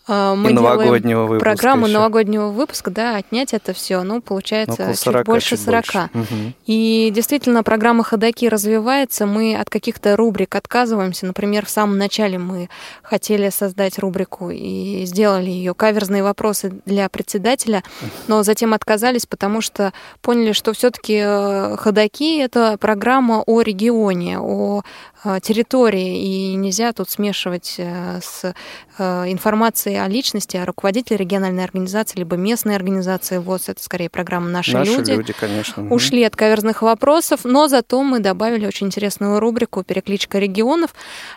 [0.08, 1.98] мы и новогоднего выпуска программу еще.
[1.98, 5.86] новогоднего выпуска, да, отнять это все, ну, получается ну, 40, чуть больше чуть 40.
[5.86, 6.10] Больше.
[6.14, 6.54] Угу.
[6.68, 11.26] И действительно, программа «Ходоки» развивается, мы от каких-то рубрик отказываемся.
[11.26, 12.70] Например, в самом начале мы
[13.02, 17.84] хотели создать рубрику и сделали ее «Каверзные вопросы для председателя»,
[18.28, 19.92] но затем отказались, потому что
[20.22, 24.84] поняли, что все-таки э, «Ходоки»— это программа о регионе, о
[25.24, 28.54] э, территории, и нельзя тут смешивать э, с
[28.98, 33.70] информацией о личности, о руководителе региональной организации, либо местной организации ВОЗ.
[33.70, 35.12] Это скорее программа «Наши, Наши люди».
[35.12, 35.88] люди конечно.
[35.94, 40.92] Ушли от каверзных вопросов, но зато мы добавили очень интересную рубрику «Перекличка регионов».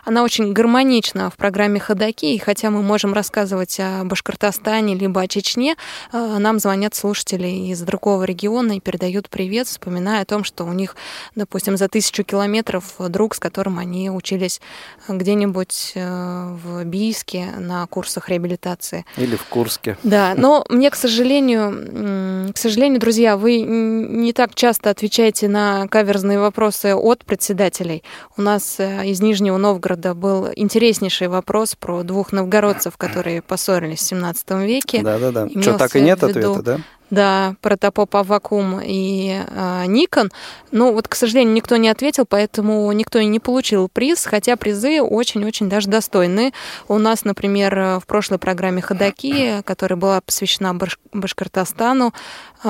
[0.05, 5.27] Она очень гармонична в программе «Ходоки», и хотя мы можем рассказывать о Башкортостане либо о
[5.27, 5.75] Чечне,
[6.11, 10.73] э, нам звонят слушатели из другого региона и передают привет, вспоминая о том, что у
[10.73, 10.95] них,
[11.35, 14.61] допустим, за тысячу километров друг, с которым они учились
[15.07, 19.05] где-нибудь э, в Бийске на курсах реабилитации.
[19.17, 19.95] Или в Курске.
[20.03, 26.39] Да, но мне, к сожалению, к сожалению, друзья, вы не так часто отвечаете на каверзные
[26.39, 28.03] вопросы от председателей.
[28.35, 34.07] У нас э, из Нижнего Новгорода был интереснейший вопрос про двух новгородцев, которые поссорились в
[34.07, 35.01] 17 веке.
[35.03, 35.47] Да-да-да.
[35.61, 36.79] Что, так и нет ответа, да?
[37.09, 40.31] Да, протопоп Авакум и э, Никон.
[40.71, 45.01] Ну, вот, к сожалению, никто не ответил, поэтому никто и не получил приз, хотя призы
[45.01, 46.53] очень-очень даже достойны.
[46.87, 52.13] У нас, например, в прошлой программе «Ходоки», которая была посвящена Баш Башкортостану,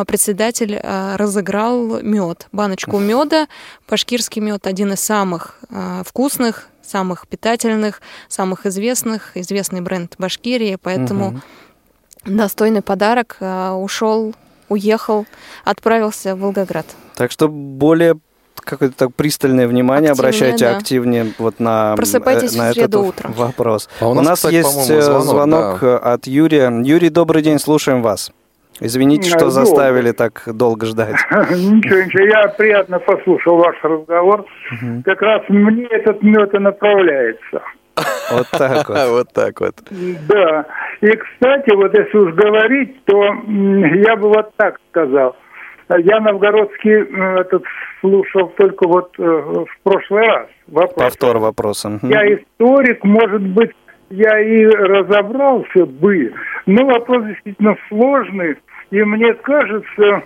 [0.08, 3.48] председатель э, разыграл мед, баночку меда.
[3.90, 11.30] Башкирский мед один из самых э, вкусных, самых питательных, самых известных, известный бренд Башкирии, поэтому...
[11.30, 11.42] Угу
[12.26, 14.34] достойный подарок, э, ушел,
[14.68, 15.26] уехал,
[15.64, 16.86] отправился в Волгоград.
[17.16, 18.16] Так что более
[18.56, 20.78] какое-то так пристальное внимание активнее, обращайте да.
[20.78, 23.34] активнее вот на, Просыпайтесь на этот утром.
[23.34, 23.90] вопрос.
[24.00, 25.98] А у нас, у нас кстати, есть э, звонок, звонок да.
[25.98, 26.72] от Юрия.
[26.84, 28.32] Юрий, добрый день, слушаем вас.
[28.82, 31.16] Извините, что заставили так долго ждать.
[31.32, 34.46] Ничего, ничего, я приятно послушал ваш разговор.
[35.04, 37.62] Как раз мне этот мед и направляется.
[38.32, 38.98] Вот так вот.
[39.10, 39.76] Вот так вот.
[40.28, 40.66] Да.
[41.02, 43.18] И, кстати, вот если уж говорить, то
[44.06, 45.36] я бы вот так сказал.
[45.90, 47.64] Я новгородский этот
[48.00, 50.48] слушал только вот э, в прошлый раз.
[50.68, 51.04] Вопрос.
[51.04, 52.00] Повтор вопроса.
[52.04, 53.72] Я историк, может быть,
[54.10, 56.34] я и разобрался бы,
[56.66, 58.58] но вопрос действительно сложный,
[58.92, 60.22] и мне кажется, э,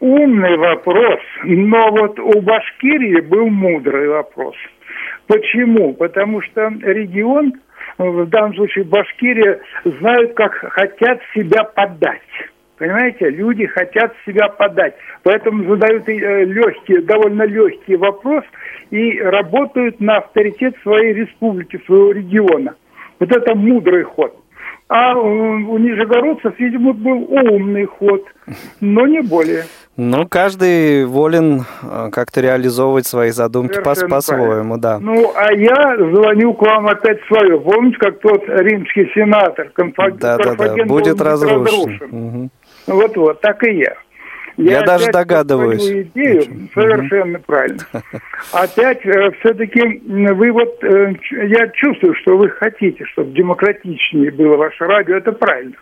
[0.00, 4.54] умный вопрос, но вот у Башкирии был мудрый вопрос.
[5.26, 5.94] Почему?
[5.94, 7.54] Потому что регион
[7.98, 12.20] в данном случае Башкирия, знают, как хотят себя подать.
[12.76, 14.94] Понимаете, люди хотят себя подать.
[15.22, 18.42] Поэтому задают э, легкий, довольно легкий вопрос
[18.90, 22.74] и работают на авторитет своей республики, своего региона.
[23.20, 24.36] Вот это мудрый ход.
[24.88, 28.22] А у нижегородцев, видимо, был умный ход,
[28.80, 29.64] но не более.
[29.96, 34.98] Ну, каждый волен э, как-то реализовывать свои задумки по-своему, да.
[34.98, 37.60] Ну, а я звоню к вам опять свое.
[37.60, 40.18] Помните, как тот римский сенатор, Конфаг...
[40.18, 40.84] да, да, да.
[40.84, 41.64] будет разрушен.
[41.64, 42.08] разрушен.
[42.10, 42.50] Угу.
[42.88, 43.94] Вот-вот, так и я.
[44.56, 45.90] Я, я даже догадываюсь.
[45.90, 46.70] идею Очень.
[46.72, 47.44] совершенно угу.
[47.46, 47.82] правильно.
[48.52, 54.84] Опять э, все-таки вы вот, э, я чувствую, что вы хотите, чтобы демократичнее было ваше
[54.84, 55.74] радио, это правильно.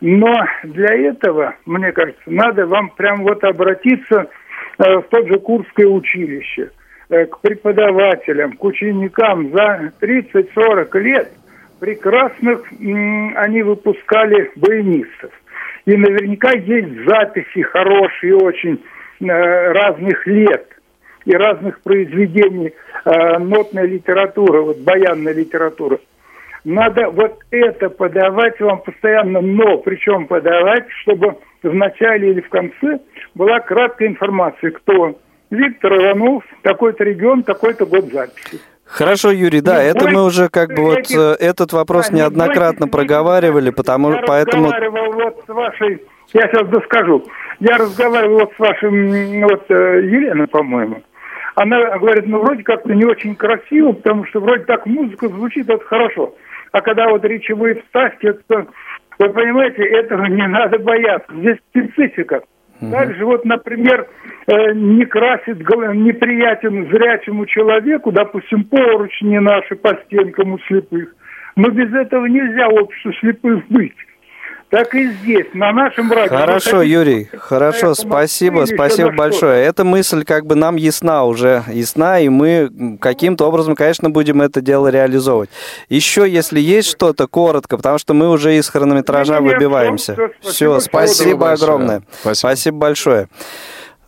[0.00, 0.34] Но
[0.64, 4.26] для этого, мне кажется, надо вам прям вот обратиться
[4.78, 6.70] э, в тот же Курское училище,
[7.08, 11.32] к преподавателям, к ученикам за 30-40 лет
[11.80, 15.30] прекрасных они выпускали баянистов.
[15.88, 18.78] И наверняка есть записи хорошие очень
[19.20, 19.24] э,
[19.72, 20.68] разных лет
[21.24, 22.74] и разных произведений
[23.38, 25.98] нотной литературы, вот баянной литературы.
[26.64, 33.00] Надо вот это подавать вам постоянно, но причем подавать, чтобы в начале или в конце
[33.34, 35.18] была краткая информация, кто
[35.50, 38.60] Виктор Иванов, такой-то регион, такой-то год записи.
[38.88, 42.16] Хорошо, Юрий, да, Не это мы уже как бы вот этих- э, этот вопрос Да,
[42.16, 47.24] неоднократно проговаривали, потому я поэтому разговаривал вот с вашей, я сейчас доскажу,
[47.60, 51.02] я разговаривал вот с вашим, вот э, Еленой, по-моему.
[51.54, 55.84] Она говорит, ну вроде как-то не очень красиво, потому что вроде так музыка звучит, это
[55.84, 56.34] хорошо.
[56.72, 58.66] А когда вот речевые вставки, это,
[59.18, 61.30] вы понимаете, этого не надо бояться.
[61.34, 62.42] Здесь специфика.
[62.80, 64.06] Также вот, например,
[64.46, 71.14] э, не красит, неприятен зрячему человеку, допустим, поручни наши по стенкам у слепых.
[71.56, 73.96] Но без этого нельзя обществу слепых быть.
[74.70, 76.36] Так и здесь, на нашем радио.
[76.36, 79.64] Хорошо, хотите Юрий, хорошо, спасибо, спасибо большое.
[79.64, 84.60] Эта мысль как бы нам ясна уже, ясна, и мы каким-то образом, конечно, будем это
[84.60, 85.48] дело реализовывать.
[85.88, 90.16] Еще, если есть что-то, коротко, потому что мы уже из хронометража выбиваемся.
[90.42, 92.02] Все, спасибо, огромное.
[92.20, 92.34] Спасибо.
[92.34, 93.28] Спасибо большое.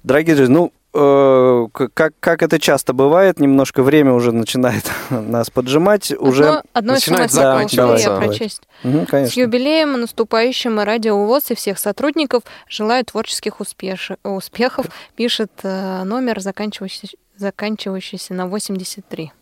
[0.03, 6.13] Дорогие друзья, ну, э, как, как это часто бывает, немножко время уже начинает нас поджимать.
[6.13, 6.45] Уже...
[6.49, 8.17] Одно, одно начинает заканчиваться.
[8.17, 8.63] прочесть.
[8.83, 14.87] Мгм, С юбилеем наступающим и Радио УВОЗ и всех сотрудников желаю творческих успеш- успехов,
[15.17, 19.33] пишет э, номер, заканчивающийся, заканчивающийся на 83.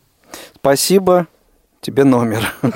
[0.57, 1.27] Спасибо.
[1.81, 2.53] Тебе номер.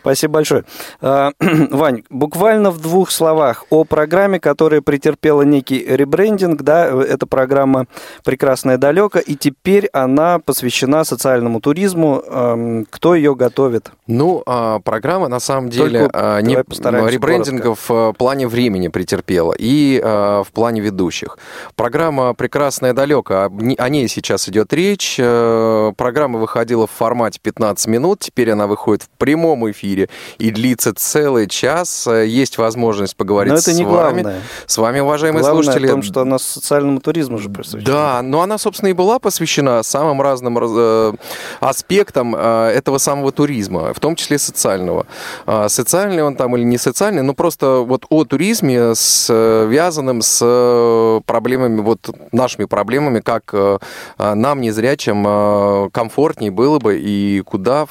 [0.00, 0.64] Спасибо большое.
[1.00, 6.62] А, Вань, буквально в двух словах о программе, которая претерпела некий ребрендинг.
[6.62, 7.86] Да, эта программа
[8.24, 12.84] «Прекрасное далеко», и теперь она посвящена социальному туризму.
[12.90, 13.92] Кто ее готовит?
[14.06, 19.54] Ну, а, программа на самом деле Только а, не ребрендинга в а, плане времени претерпела
[19.58, 21.38] и в плане ведущих.
[21.76, 25.16] Программа «Прекрасная далеко», о ней сейчас идет речь.
[25.18, 30.08] Э, Программа выходила в формате 15 минут, теперь она выходит в прямом эфире
[30.38, 32.06] и длится целый час.
[32.06, 34.22] Э, Есть возможность поговорить Но это с не вами.
[34.22, 34.40] главное.
[34.66, 35.86] С вами, уважаемые Главное слушатели.
[35.86, 37.84] в том, что она социальному туризму же посвящена.
[37.92, 41.12] Да, но она, собственно, и была посвящена самым разным раз- э,
[41.60, 45.06] аспектам э, этого самого туризма, в том числе социального.
[45.46, 51.20] А, Социальный он там или не социальный, но просто вот о туризме, связанным с э,
[51.26, 53.78] проблемами, вот нашими проблемами, как а,
[54.18, 57.90] нам, незрячим, комфортнее было бы и куда, в-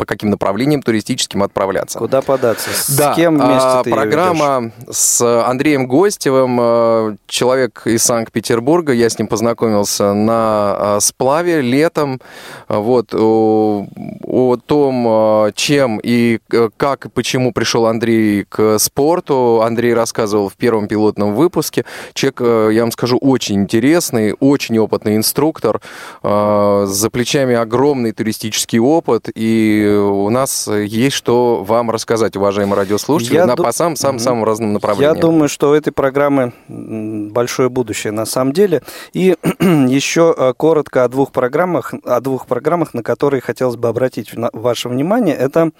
[0.00, 1.98] по каким направлениям туристическим отправляться.
[1.98, 2.70] Куда податься?
[2.72, 9.10] С Да, кем вместе а, ты программа с Андреем Гостевым, э, человек из Санкт-Петербурга, я
[9.10, 12.18] с ним познакомился на э, сплаве летом,
[12.66, 13.86] вот, о,
[14.24, 16.38] о том, э, чем и
[16.78, 21.84] как и почему пришел Андрей к спорту, Андрей рассказывал в первом пилотном выпуске,
[22.14, 22.40] человек,
[22.74, 25.82] я вам скажу, очень интересный, очень опытный инструктор,
[26.22, 33.46] за плечами огромный туристический опыт, и у нас есть что вам рассказать, уважаемые радиослушатели, Я
[33.46, 34.24] на, ду- по самым, самым, Мгм.
[34.24, 35.16] самым разным направлениям.
[35.16, 38.82] Я думаю, что у этой программы большое будущее на самом деле.
[39.12, 44.30] И еще э, коротко о двух программах, о двух программах, на которые хотелось бы обратить
[44.52, 45.34] ваше внимание.
[45.36, 45.70] Это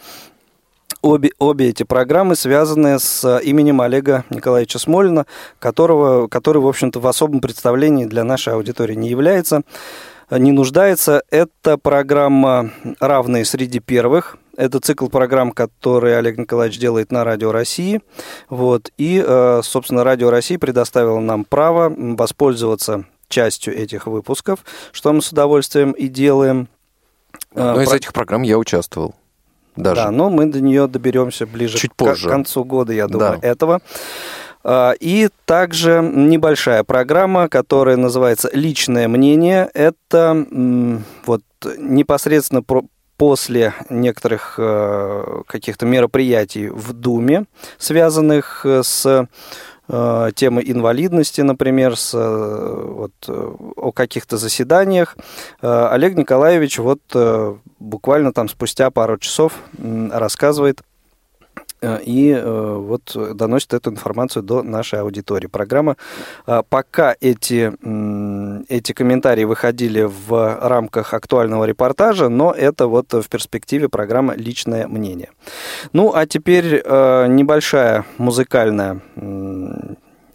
[1.02, 5.24] Обе, обе эти программы связаны с э, именем Олега Николаевича Смолина,
[5.58, 9.62] которого, который, в общем-то, в особом представлении для нашей аудитории не является,
[10.38, 11.22] не нуждается.
[11.30, 12.70] Это программа
[13.00, 14.36] «Равные среди первых».
[14.56, 18.00] Это цикл программ, который Олег Николаевич делает на Радио России.
[18.50, 18.90] Вот.
[18.98, 25.32] И, э, собственно, Радио России предоставило нам право воспользоваться частью этих выпусков, что мы с
[25.32, 26.68] удовольствием и делаем.
[27.54, 29.14] В Э, из этих программ я участвовал.
[29.76, 30.02] Даже.
[30.02, 32.26] да, но мы до нее доберемся ближе Чуть к позже.
[32.26, 33.48] к концу года, я думаю, Да.
[33.48, 33.80] этого.
[34.62, 39.70] А, И также небольшая программа, которая называется «Личное мнение».
[39.74, 40.46] Это
[41.26, 41.42] вот
[41.78, 42.62] непосредственно
[43.16, 47.44] после некоторых э, каких-то мероприятий в Думе,
[47.76, 49.28] связанных с
[49.88, 55.18] э, темой инвалидности, например, с, э, вот, о каких-то заседаниях.
[55.60, 57.00] Олег Николаевич вот
[57.78, 59.52] буквально там спустя пару часов
[60.10, 60.80] рассказывает
[61.82, 65.46] и э, вот доносит эту информацию до нашей аудитории.
[65.46, 65.96] Программа,
[66.46, 67.72] э, пока эти,
[68.68, 75.30] эти комментарии выходили в рамках актуального репортажа, но это вот в перспективе программа «Личное мнение».
[75.92, 79.00] Ну, а теперь э, небольшая музыкальная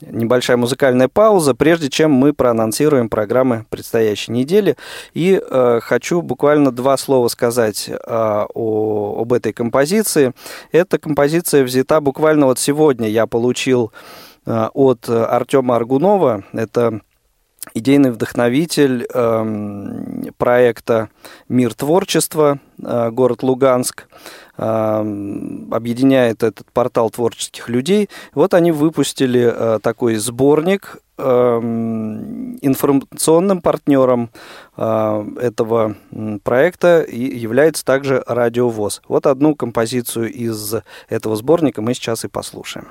[0.02, 4.76] небольшая музыкальная пауза, прежде чем мы проанонсируем программы предстоящей недели.
[5.14, 10.34] И э, хочу буквально два слова сказать э, о, об этой композиции.
[10.72, 13.08] Эта композиция взята буквально вот сегодня.
[13.08, 13.92] Я получил
[14.46, 16.44] э, от Артема Аргунова.
[16.54, 17.02] Это
[17.76, 21.10] идейный вдохновитель э, проекта
[21.50, 24.08] «Мир творчества», э, город Луганск,
[24.58, 24.64] э,
[25.72, 28.10] объединяет этот портал творческих людей.
[28.34, 31.24] Вот они выпустили э, такой сборник э,
[32.62, 34.30] информационным партнером
[34.78, 35.96] э, этого
[36.44, 39.02] проекта и является также радиовоз.
[39.10, 40.76] Вот одну композицию из
[41.10, 42.88] этого сборника мы сейчас и послушаем.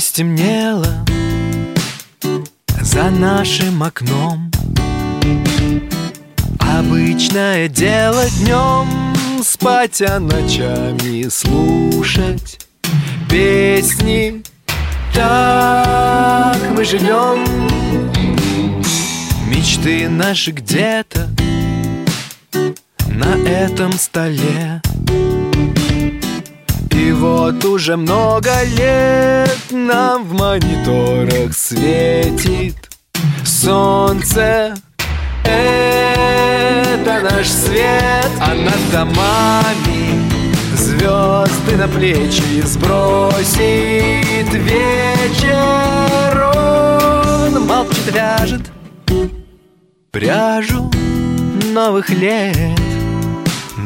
[0.00, 1.06] Привычно стемнело
[2.80, 4.50] за нашим окном.
[6.58, 12.66] Обычное дело днем спать, а ночами слушать
[13.28, 14.42] песни.
[15.12, 17.44] Так мы живем.
[19.48, 21.28] Мечты наши где-то
[23.06, 24.80] на этом столе
[27.00, 32.76] И вот уже много лет нам в мониторах светит
[33.42, 34.74] Солнце.
[35.42, 40.30] Это наш свет, а над домами
[40.74, 44.52] Звезды на плечи сбросит.
[44.52, 45.72] Вечер
[46.54, 48.70] Он молчит, вяжет
[50.10, 50.90] пряжу
[51.72, 52.78] новых лет.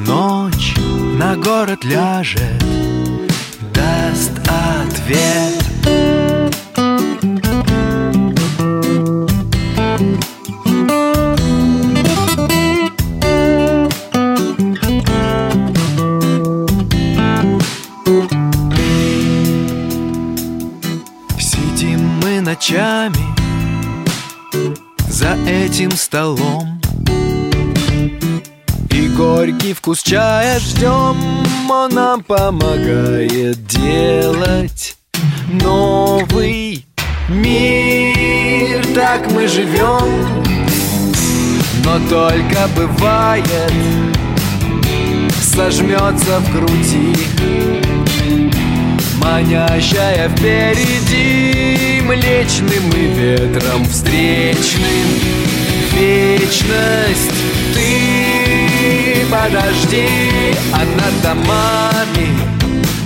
[0.04, 0.74] Ночь
[1.18, 2.40] на город ляжет,
[3.74, 5.64] даст ответ.
[22.44, 23.34] Ночами
[25.08, 26.80] за этим столом
[29.16, 31.16] горький вкус чая ждем,
[31.68, 34.96] он нам помогает делать
[35.48, 36.84] новый
[37.28, 38.84] мир.
[38.94, 40.44] Так мы живем,
[41.84, 43.72] но только бывает
[45.42, 47.16] Сожмется в груди
[49.18, 55.08] Манящая впереди Млечным и ветром встречным.
[55.92, 57.30] Вечность
[57.74, 58.13] ты
[59.30, 60.08] подожди
[60.72, 62.28] А над домами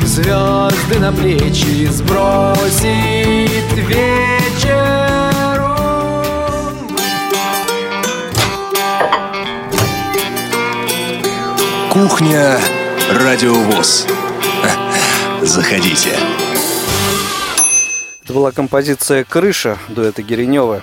[0.04, 4.98] Звезды на плечи сбросит вечер
[11.90, 12.60] Кухня
[13.10, 14.06] Радиовоз.
[15.42, 16.16] Заходите.
[18.22, 20.82] Это была композиция «Крыша» дуэта Геренева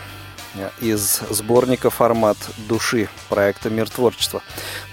[0.82, 2.38] из сборника «Формат
[2.68, 4.42] души» проекта «Мир творчества».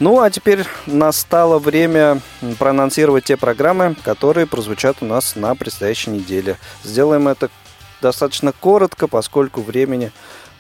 [0.01, 2.21] Ну, а теперь настало время
[2.59, 6.59] проанонсировать те программы, которые прозвучат у нас на предстоящей неделе.
[6.85, 7.51] Сделаем это
[8.01, 10.13] достаточно коротко, поскольку времени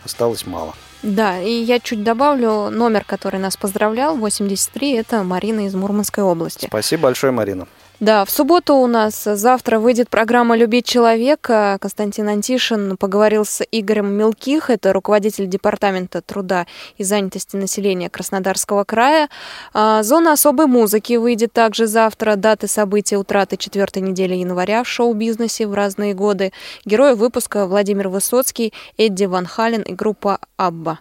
[0.04, 0.74] осталось мало.
[1.02, 6.66] Да, и я чуть добавлю номер, который нас поздравлял, 83, это Марина из Мурманской области.
[6.66, 7.66] Спасибо большое, Марина.
[8.02, 11.78] Да, в субботу у нас завтра выйдет программа «Любить человека».
[11.80, 19.28] Константин Антишин поговорил с Игорем Мелких, это руководитель Департамента труда и занятости населения Краснодарского края.
[19.72, 22.34] А, Зона особой музыки выйдет также завтра.
[22.34, 26.52] Даты событий утраты четвертой недели января в шоу-бизнесе в разные годы.
[26.84, 30.98] Герои выпуска Владимир Высоцкий, Эдди Ван Хален и группа «Абба».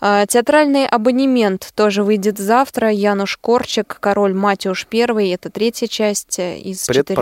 [0.00, 2.90] А, театральный абонемент тоже выйдет завтра.
[2.90, 7.18] Януш Корчик, король Матюш I, это третья часть из четырех.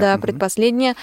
[0.00, 0.96] Да, предпоследняя.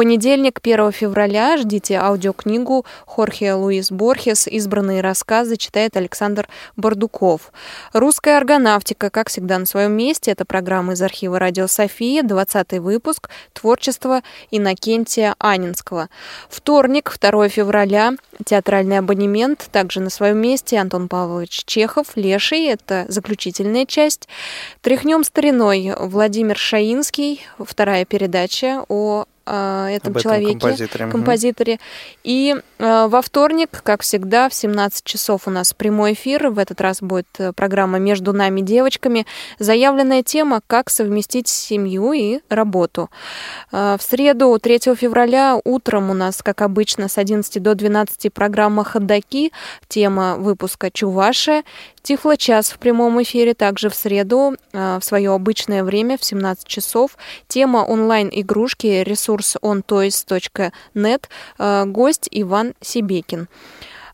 [0.00, 7.52] Понедельник, 1 февраля, ждите аудиокнигу Хорхе Луис Борхес «Избранные рассказы» читает Александр Бардуков.
[7.92, 10.30] «Русская органавтика», как всегда, на своем месте.
[10.30, 16.08] Это программа из архива «Радио София», 20 выпуск, творчество Иннокентия Анинского.
[16.48, 23.84] Вторник, 2 февраля, театральный абонемент, также на своем месте Антон Павлович Чехов, Леший, это заключительная
[23.84, 24.28] часть.
[24.80, 31.04] Тряхнем стариной Владимир Шаинский, вторая передача о этом, этом человеке, композиторе.
[31.06, 31.12] Мгм.
[31.12, 31.78] композиторе.
[32.24, 36.48] И э, во вторник, как всегда, в 17 часов у нас прямой эфир.
[36.48, 39.26] В этот раз будет э, программа «Между нами девочками».
[39.58, 43.10] Заявленная тема «Как совместить семью и работу».
[43.72, 48.84] Э, в среду, 3 февраля, утром у нас, как обычно, с 11 до 12 программа
[48.84, 49.52] «Ходоки».
[49.88, 51.64] Тема выпуска «Чувашия».
[52.02, 57.16] Тифло-час в прямом эфире также в среду э, в свое обычное время в 17 часов.
[57.46, 61.24] Тема онлайн-игрушки ресурс ontoys.net.
[61.58, 63.48] Э, гость Иван Сибекин.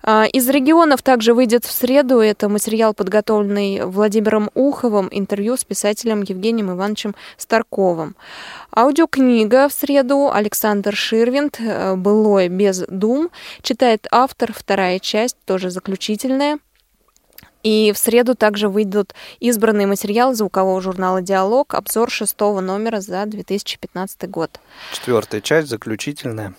[0.08, 2.20] А, из регионов также выйдет в среду.
[2.20, 8.14] Это материал, подготовленный Владимиром Уховым, интервью с писателем Евгением Ивановичем Старковым.
[8.74, 13.30] Аудиокнига в среду Александр Ширвинд э, «Былое без дум».
[13.62, 16.58] Читает автор, вторая часть, тоже заключительная.
[17.66, 24.30] И в среду также выйдут избранные материалы звукового журнала «Диалог», обзор шестого номера за 2015
[24.30, 24.60] год.
[24.92, 26.54] Четвертая часть, заключительная.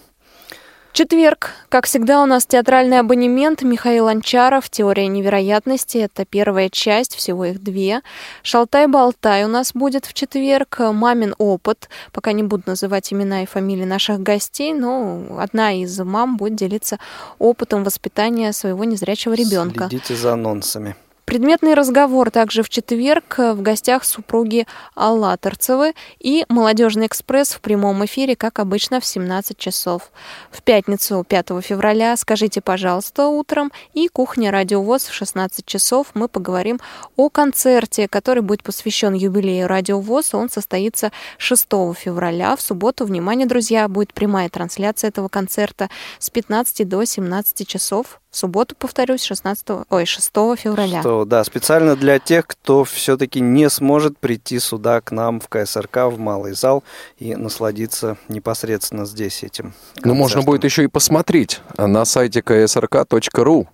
[0.94, 1.52] Четверг.
[1.70, 3.62] Как всегда, у нас театральный абонемент.
[3.62, 6.00] Михаил Анчаров, «Теория невероятности».
[6.00, 8.02] Это первая часть, всего их две.
[8.42, 10.80] «Шалтай-болтай» у нас будет в четверг.
[10.80, 11.90] «Мамин опыт».
[12.12, 16.98] Пока не буду называть имена и фамилии наших гостей, но одна из мам будет делиться
[17.38, 19.88] опытом воспитания своего незрячего ребенка.
[19.90, 20.96] Следите за анонсами.
[21.28, 24.66] Предметный разговор также в четверг в гостях супруги
[24.96, 30.14] Аллаторцевы и «Молодежный экспресс» в прямом эфире, как обычно, в 17 часов.
[30.52, 36.08] В пятницу, 5 февраля, скажите, пожалуйста, утром и «Кухня Радиовоз» в 16 часов.
[36.14, 36.80] Мы поговорим
[37.18, 40.34] о концерте, который будет посвящен юбилею Радиовоз.
[40.34, 41.68] Он состоится 6
[41.98, 42.56] февраля.
[42.56, 48.38] В субботу, внимание, друзья, будет прямая трансляция этого концерта с 15 до 17 часов в
[48.38, 51.02] субботу, повторюсь, 16, ой, 6 февраля.
[51.02, 55.98] 6, да, специально для тех, кто все-таки не сможет прийти сюда к нам в КСРК,
[56.08, 56.84] в малый зал
[57.18, 59.74] и насладиться непосредственно здесь этим.
[60.04, 63.68] Ну, можно будет еще и посмотреть на сайте ksrk.ru.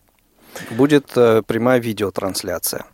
[0.72, 2.86] Будет э, прямая видеотрансляция.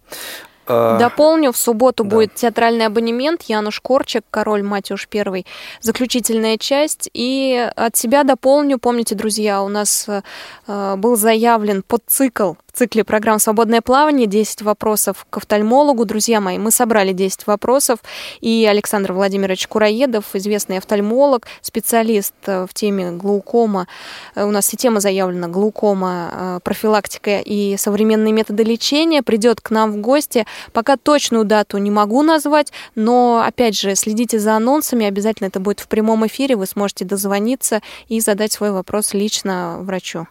[0.69, 2.09] Э, Дополню, в субботу да.
[2.15, 5.45] будет театральный абонемент Януш Корчик, король Матюш первый,
[5.81, 7.09] заключительная часть.
[7.13, 13.39] И от себя дополню, помните, друзья, у нас э, был заявлен подцикл в цикле программ
[13.39, 16.05] «Свободное плавание» 10 вопросов к офтальмологу.
[16.05, 17.99] Друзья мои, мы собрали 10 вопросов,
[18.41, 23.87] и Александр Владимирович Кураедов, известный офтальмолог, специалист э, в теме глаукома,
[24.35, 29.71] э, у нас и тема заявлена глаукома, э, профилактика и современные методы лечения, придет к
[29.71, 30.45] нам в гости.
[30.71, 35.79] Пока точную дату не могу назвать, но, опять же, следите за анонсами, обязательно это будет
[35.79, 40.27] в прямом эфире, вы сможете дозвониться и задать свой вопрос лично врачу.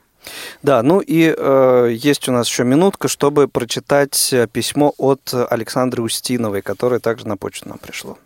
[0.63, 6.03] Да, ну и э, есть у нас еще минутка, чтобы прочитать э, письмо от Александры
[6.03, 8.19] Устиновой, которое также на почту нам пришло.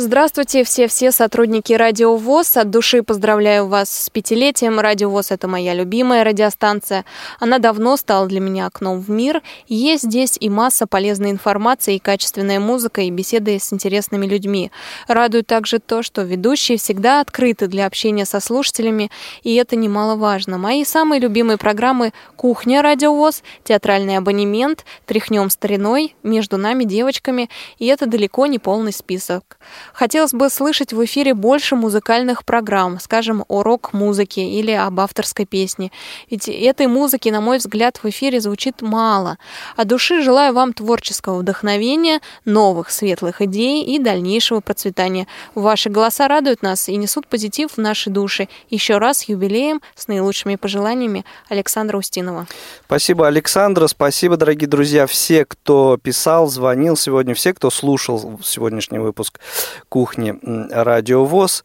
[0.00, 2.58] Здравствуйте, все-все сотрудники Радио ВОЗ.
[2.58, 4.78] От души поздравляю вас с пятилетием.
[4.78, 7.04] Радио ВОЗ– это моя любимая радиостанция.
[7.40, 9.42] Она давно стала для меня окном в мир.
[9.66, 14.70] Есть здесь и масса полезной информации, и качественная музыка, и беседы с интересными людьми.
[15.08, 19.10] Радует также то, что ведущие всегда открыты для общения со слушателями,
[19.42, 20.58] и это немаловажно.
[20.58, 27.86] Мои самые любимые программы «Кухня Радио ВОЗ», «Театральный абонемент», «Тряхнем стариной», «Между нами девочками», и
[27.86, 29.58] это далеко не полный список.
[29.92, 35.90] Хотелось бы слышать в эфире больше музыкальных программ, скажем, о рок-музыке или об авторской песне.
[36.30, 39.38] Ведь этой музыки, на мой взгляд, в эфире звучит мало.
[39.76, 45.26] От души желаю вам творческого вдохновения, новых светлых идей и дальнейшего процветания.
[45.54, 48.48] Ваши голоса радуют нас и несут позитив в наши души.
[48.70, 52.46] Еще раз с юбилеем, с наилучшими пожеланиями Александра Устинова.
[52.86, 53.86] Спасибо, Александра.
[53.86, 59.40] Спасибо, дорогие друзья, все, кто писал, звонил сегодня, все, кто слушал сегодняшний выпуск
[59.88, 60.34] кухни
[60.70, 61.64] Радио ВОЗ.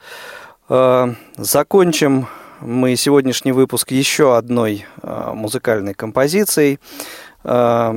[0.70, 2.28] Э, закончим
[2.62, 6.80] мы сегодняшний выпуск еще одной э, музыкальной композицией.
[7.44, 7.94] Э,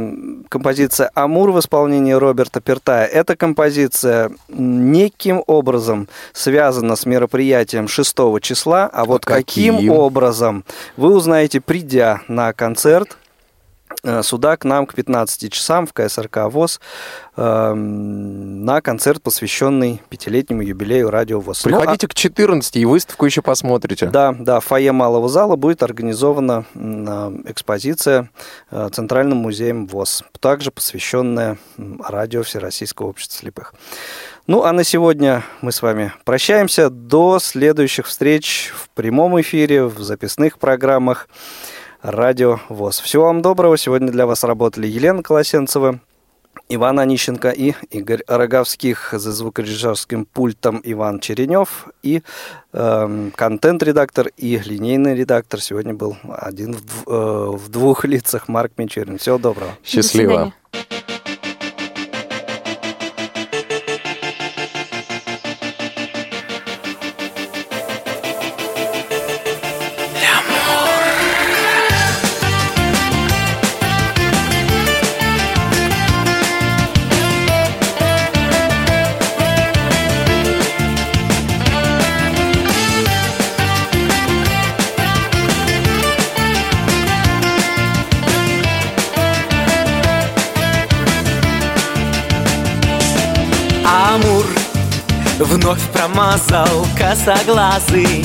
[0.48, 3.06] композиция «Амур» в исполнении Роберта Пертая.
[3.06, 9.76] Эта композиция неким образом связана с мероприятием 6 числа, а вот а каким?
[9.76, 10.64] каким образом
[10.96, 13.16] вы узнаете, придя на концерт
[14.06, 16.80] Э, сюда к нам к 15 часам в КСРК ВОЗ
[17.36, 21.62] э, на концерт, посвященный пятилетнему юбилею Радио ВОЗ.
[21.62, 22.08] Приходите ну, а...
[22.08, 24.06] к 14 и выставку еще посмотрите.
[24.06, 26.64] Да, да, в фойе Малого зала будет организована
[27.46, 28.30] экспозиция
[28.70, 33.74] э, Центральным музеем ВОЗ, также посвященная радио Всероссийского общества слепых.
[34.46, 36.90] Ну, а на сегодня мы с вами прощаемся.
[36.90, 41.28] До следующих встреч в прямом эфире, в записных программах.
[42.06, 43.00] Радио ВОЗ.
[43.00, 43.76] Всего вам доброго.
[43.76, 45.98] Сегодня для вас работали Елена Колосенцева,
[46.68, 52.22] Иван Онищенко и Игорь Роговских за звукорежиссерским пультом Иван Черенев и
[52.72, 59.18] э, контент-редактор и линейный редактор сегодня был один в, э, в двух лицах Марк Мичурин.
[59.18, 59.72] Всего доброго.
[59.82, 60.52] Счастливо.
[96.16, 98.24] Промазал косоглазый.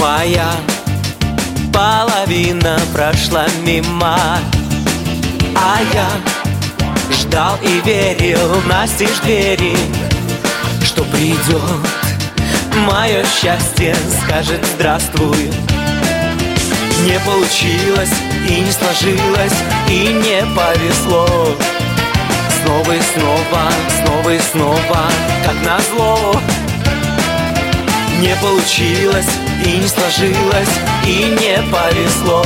[0.00, 0.52] Моя
[1.72, 4.38] половина прошла мимо
[5.56, 6.08] А я
[7.12, 9.76] ждал и верил настежь двери
[10.84, 11.58] Что придет.
[12.86, 15.50] Мое счастье, скажет здравствуй
[17.04, 18.14] Не получилось
[18.48, 19.58] и не сложилось
[19.88, 21.26] и не повезло
[22.62, 23.70] Снова и снова,
[24.02, 25.08] снова и снова,
[25.44, 26.34] как назло.
[28.20, 29.30] Не получилось
[29.64, 30.68] и не сложилось
[31.06, 32.44] и не повезло.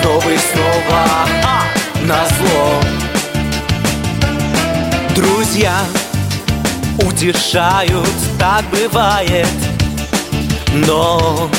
[0.00, 1.04] Снова и снова,
[1.44, 1.66] а,
[2.06, 2.80] назло.
[5.14, 5.80] Друзья
[7.02, 8.08] утешают,
[8.38, 9.48] так бывает.
[10.72, 11.50] Но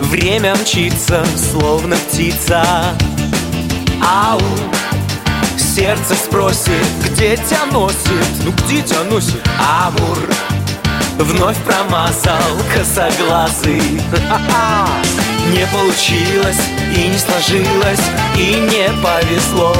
[0.00, 2.64] время мчится, словно птица.
[4.02, 4.40] Ау,
[5.74, 8.26] сердце спросит, где тебя носит?
[8.44, 9.40] Ну где тебя носит?
[9.58, 10.18] Амур.
[11.18, 13.80] Вновь промазал косоглазый
[15.50, 16.60] Не получилось
[16.94, 18.04] и не сложилось
[18.36, 19.74] и не повезло.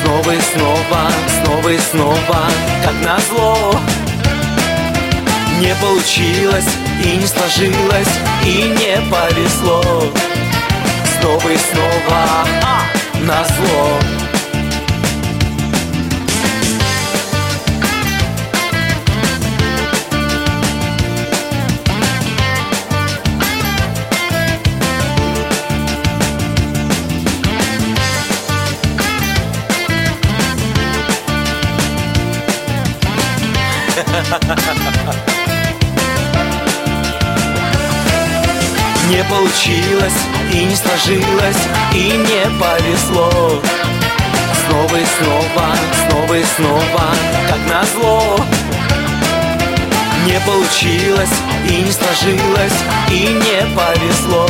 [0.00, 1.10] Снова и снова,
[1.42, 2.44] снова и снова,
[2.82, 3.78] как назло.
[5.60, 6.68] Не получилось
[7.04, 9.82] и не сложилось и не повезло.
[11.18, 12.82] Снова и снова, а,
[13.20, 14.23] назло
[39.08, 40.20] Не получилось
[40.50, 41.62] и не сложилось
[41.92, 43.60] и не повезло.
[44.66, 45.66] Снова и снова,
[46.08, 47.14] снова и снова,
[47.48, 48.40] как назло.
[50.26, 51.36] Не получилось
[51.68, 52.78] и не сложилось
[53.10, 54.46] и не повезло.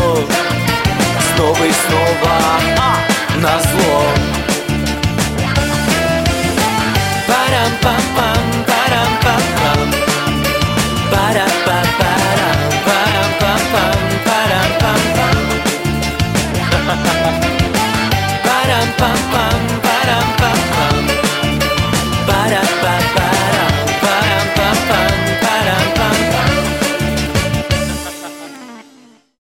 [1.35, 2.35] Снова и снова,
[2.79, 2.97] а,
[3.41, 4.03] назло.
[7.27, 8.34] Парам-пам-пам,